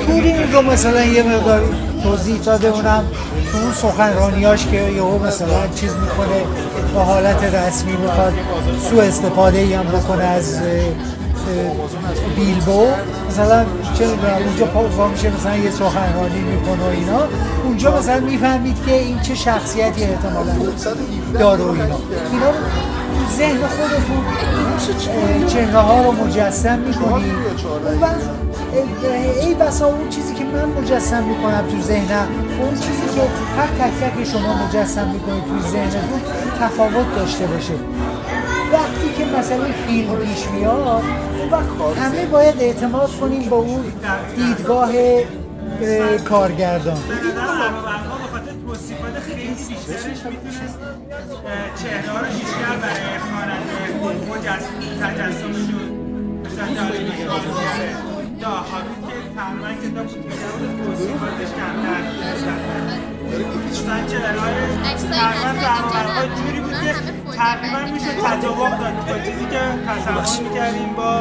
تورین 0.05 0.53
رو 0.53 0.61
مثلا 0.61 1.03
یه 1.03 1.23
مقدار 1.23 1.61
توضیح 2.03 2.37
داده 2.37 2.67
اونم 2.67 3.03
تو 3.51 3.57
اون 3.57 3.73
سخنرانیاش 3.73 4.67
که 4.71 4.77
یهو 4.77 5.27
مثلا 5.27 5.67
چیز 5.75 5.91
می‌کنه 5.91 6.41
با 6.95 7.03
حالت 7.03 7.43
رسمی 7.43 7.91
می‌خواد 7.91 8.33
سوء 8.89 9.03
استفاده 9.03 9.77
هم 9.77 9.85
بکنه 9.85 10.23
از 10.23 10.59
بیلبو 12.35 12.87
مثلا 13.29 13.65
چه 13.97 14.05
اونجا 14.45 14.65
پا 14.65 15.07
میشه 15.07 15.31
مثلا 15.39 15.57
یه 15.57 15.71
سخنرانی 15.71 16.39
می‌کنه 16.39 16.83
و 16.83 16.89
اینا. 16.89 17.19
اونجا 17.65 17.97
مثلا 17.97 18.19
می‌فهمید 18.19 18.85
که 18.85 18.93
این 18.93 19.19
چه 19.19 19.35
شخصیتی 19.35 20.03
احتمالا 20.03 20.53
داره 21.33 21.63
و 21.63 21.71
اینا. 21.71 21.85
اینا 22.31 22.51
ذهن 23.37 23.57
خودتون 23.57 24.23
چهره 25.47 25.79
ها 25.79 26.03
رو 26.03 26.11
مجسم 26.11 26.79
می‌کنی. 26.79 27.31
اه، 28.73 29.45
ای 29.45 29.53
بسا 29.55 29.85
اون 29.85 30.09
چیزی 30.09 30.33
که 30.33 30.43
من 30.43 30.65
مجسم 30.81 31.23
می‌کنم 31.23 31.63
تو 31.71 31.81
ذهنم 31.81 32.27
اون 32.61 32.73
چیزی 32.73 33.15
که 33.15 33.21
هر 33.57 33.67
تک 33.67 33.93
تک 34.01 34.31
شما 34.31 34.53
مجسم 34.65 35.07
می‌کنید 35.07 35.43
تو 35.43 35.69
ذهنتون 35.69 36.21
تفاوت 36.61 37.15
داشته 37.15 37.45
باشه. 37.45 37.73
وقتی 38.73 39.13
که 39.17 39.25
مثلا 39.25 39.65
فیلم 39.87 40.15
پیش 40.15 40.47
میاد 40.47 41.03
همه 41.97 42.25
باید 42.25 42.55
اعتماد 42.59 43.11
کنیم 43.21 43.49
با 43.49 43.57
اون 43.57 43.83
دیدگاه 44.35 44.91
اه، 45.81 46.17
کارگردان. 46.17 46.97
توصیفات 48.67 49.19
خیلی 49.19 49.47
بیشترش 49.47 50.25
می‌تونست 50.25 50.79
چهره 51.83 52.11
ها 52.11 52.19
رو 52.19 52.25
بیشتر 52.25 52.75
برای 52.81 53.17
خواننده 53.19 53.99
تجسمش 55.01 55.69
رو 55.73 55.79
مثلا 56.45 56.67
جالب 56.75 57.09
کرده 57.17 57.95
یا 58.39 58.49
هابیت 58.49 59.01
که 59.07 59.35
تقریبا 59.35 59.69
کتاب 59.81 60.07
بود 60.07 60.85
توصیفاتش 60.85 61.49
کمتر 61.57 63.08
تو 63.29 63.35
جوری 66.41 66.59
بود 66.59 66.73
که 66.73 66.93
تقریبا 67.37 67.79
میشه 67.93 68.11
تطابق 68.23 68.73
داد 68.79 68.95
با 69.07 69.15
چیزی 69.25 69.45
که 69.51 69.61
تصور 69.87 70.25
می‌کردیم 70.49 70.89
با 70.97 71.11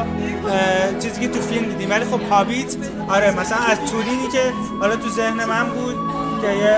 چیزی 0.99 1.21
که 1.21 1.27
تو 1.27 1.41
فیلم 1.41 1.65
دیدیم. 1.65 1.89
ولی 1.89 2.05
خب 2.05 2.21
هابیت 2.29 2.75
آره 3.09 3.39
مثلا 3.39 3.57
از 3.57 3.91
تورینی 3.91 4.27
که 4.27 4.53
حالا 4.79 4.95
تو 4.95 5.09
ذهن 5.09 5.45
من 5.45 5.69
بود 5.69 5.95
که 6.41 6.47
یه 6.47 6.77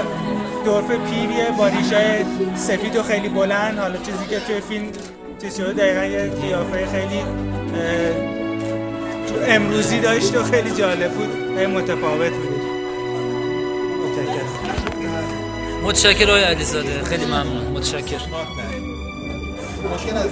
دورف 0.65 0.91
پیریه 0.91 1.51
با 1.57 1.67
ریشه 1.67 2.25
سفید 2.55 2.95
و 2.95 3.03
خیلی 3.03 3.29
بلند 3.29 3.79
حالا 3.79 3.97
چیزی 3.97 4.25
که 4.29 4.39
توی 4.39 4.61
فیلم 4.61 4.85
چیز 5.41 5.57
شده 5.57 5.73
دقیقا 5.73 6.05
یه 6.05 6.31
قیافه 6.41 6.87
خیلی 6.91 7.23
امروزی 9.47 9.99
داشت 9.99 10.35
و 10.35 10.43
خیلی 10.43 10.71
جالب 10.71 11.11
بود. 11.11 11.29
متفاوت 11.67 12.31
بود. 12.31 12.60
متشکر 15.83 16.29
آقای 16.29 16.43
علیزاده 16.43 17.03
خیلی 17.03 17.25
ممنون 17.25 17.67
متشکر 17.73 18.17
مشکل 19.93 20.17
از 20.17 20.29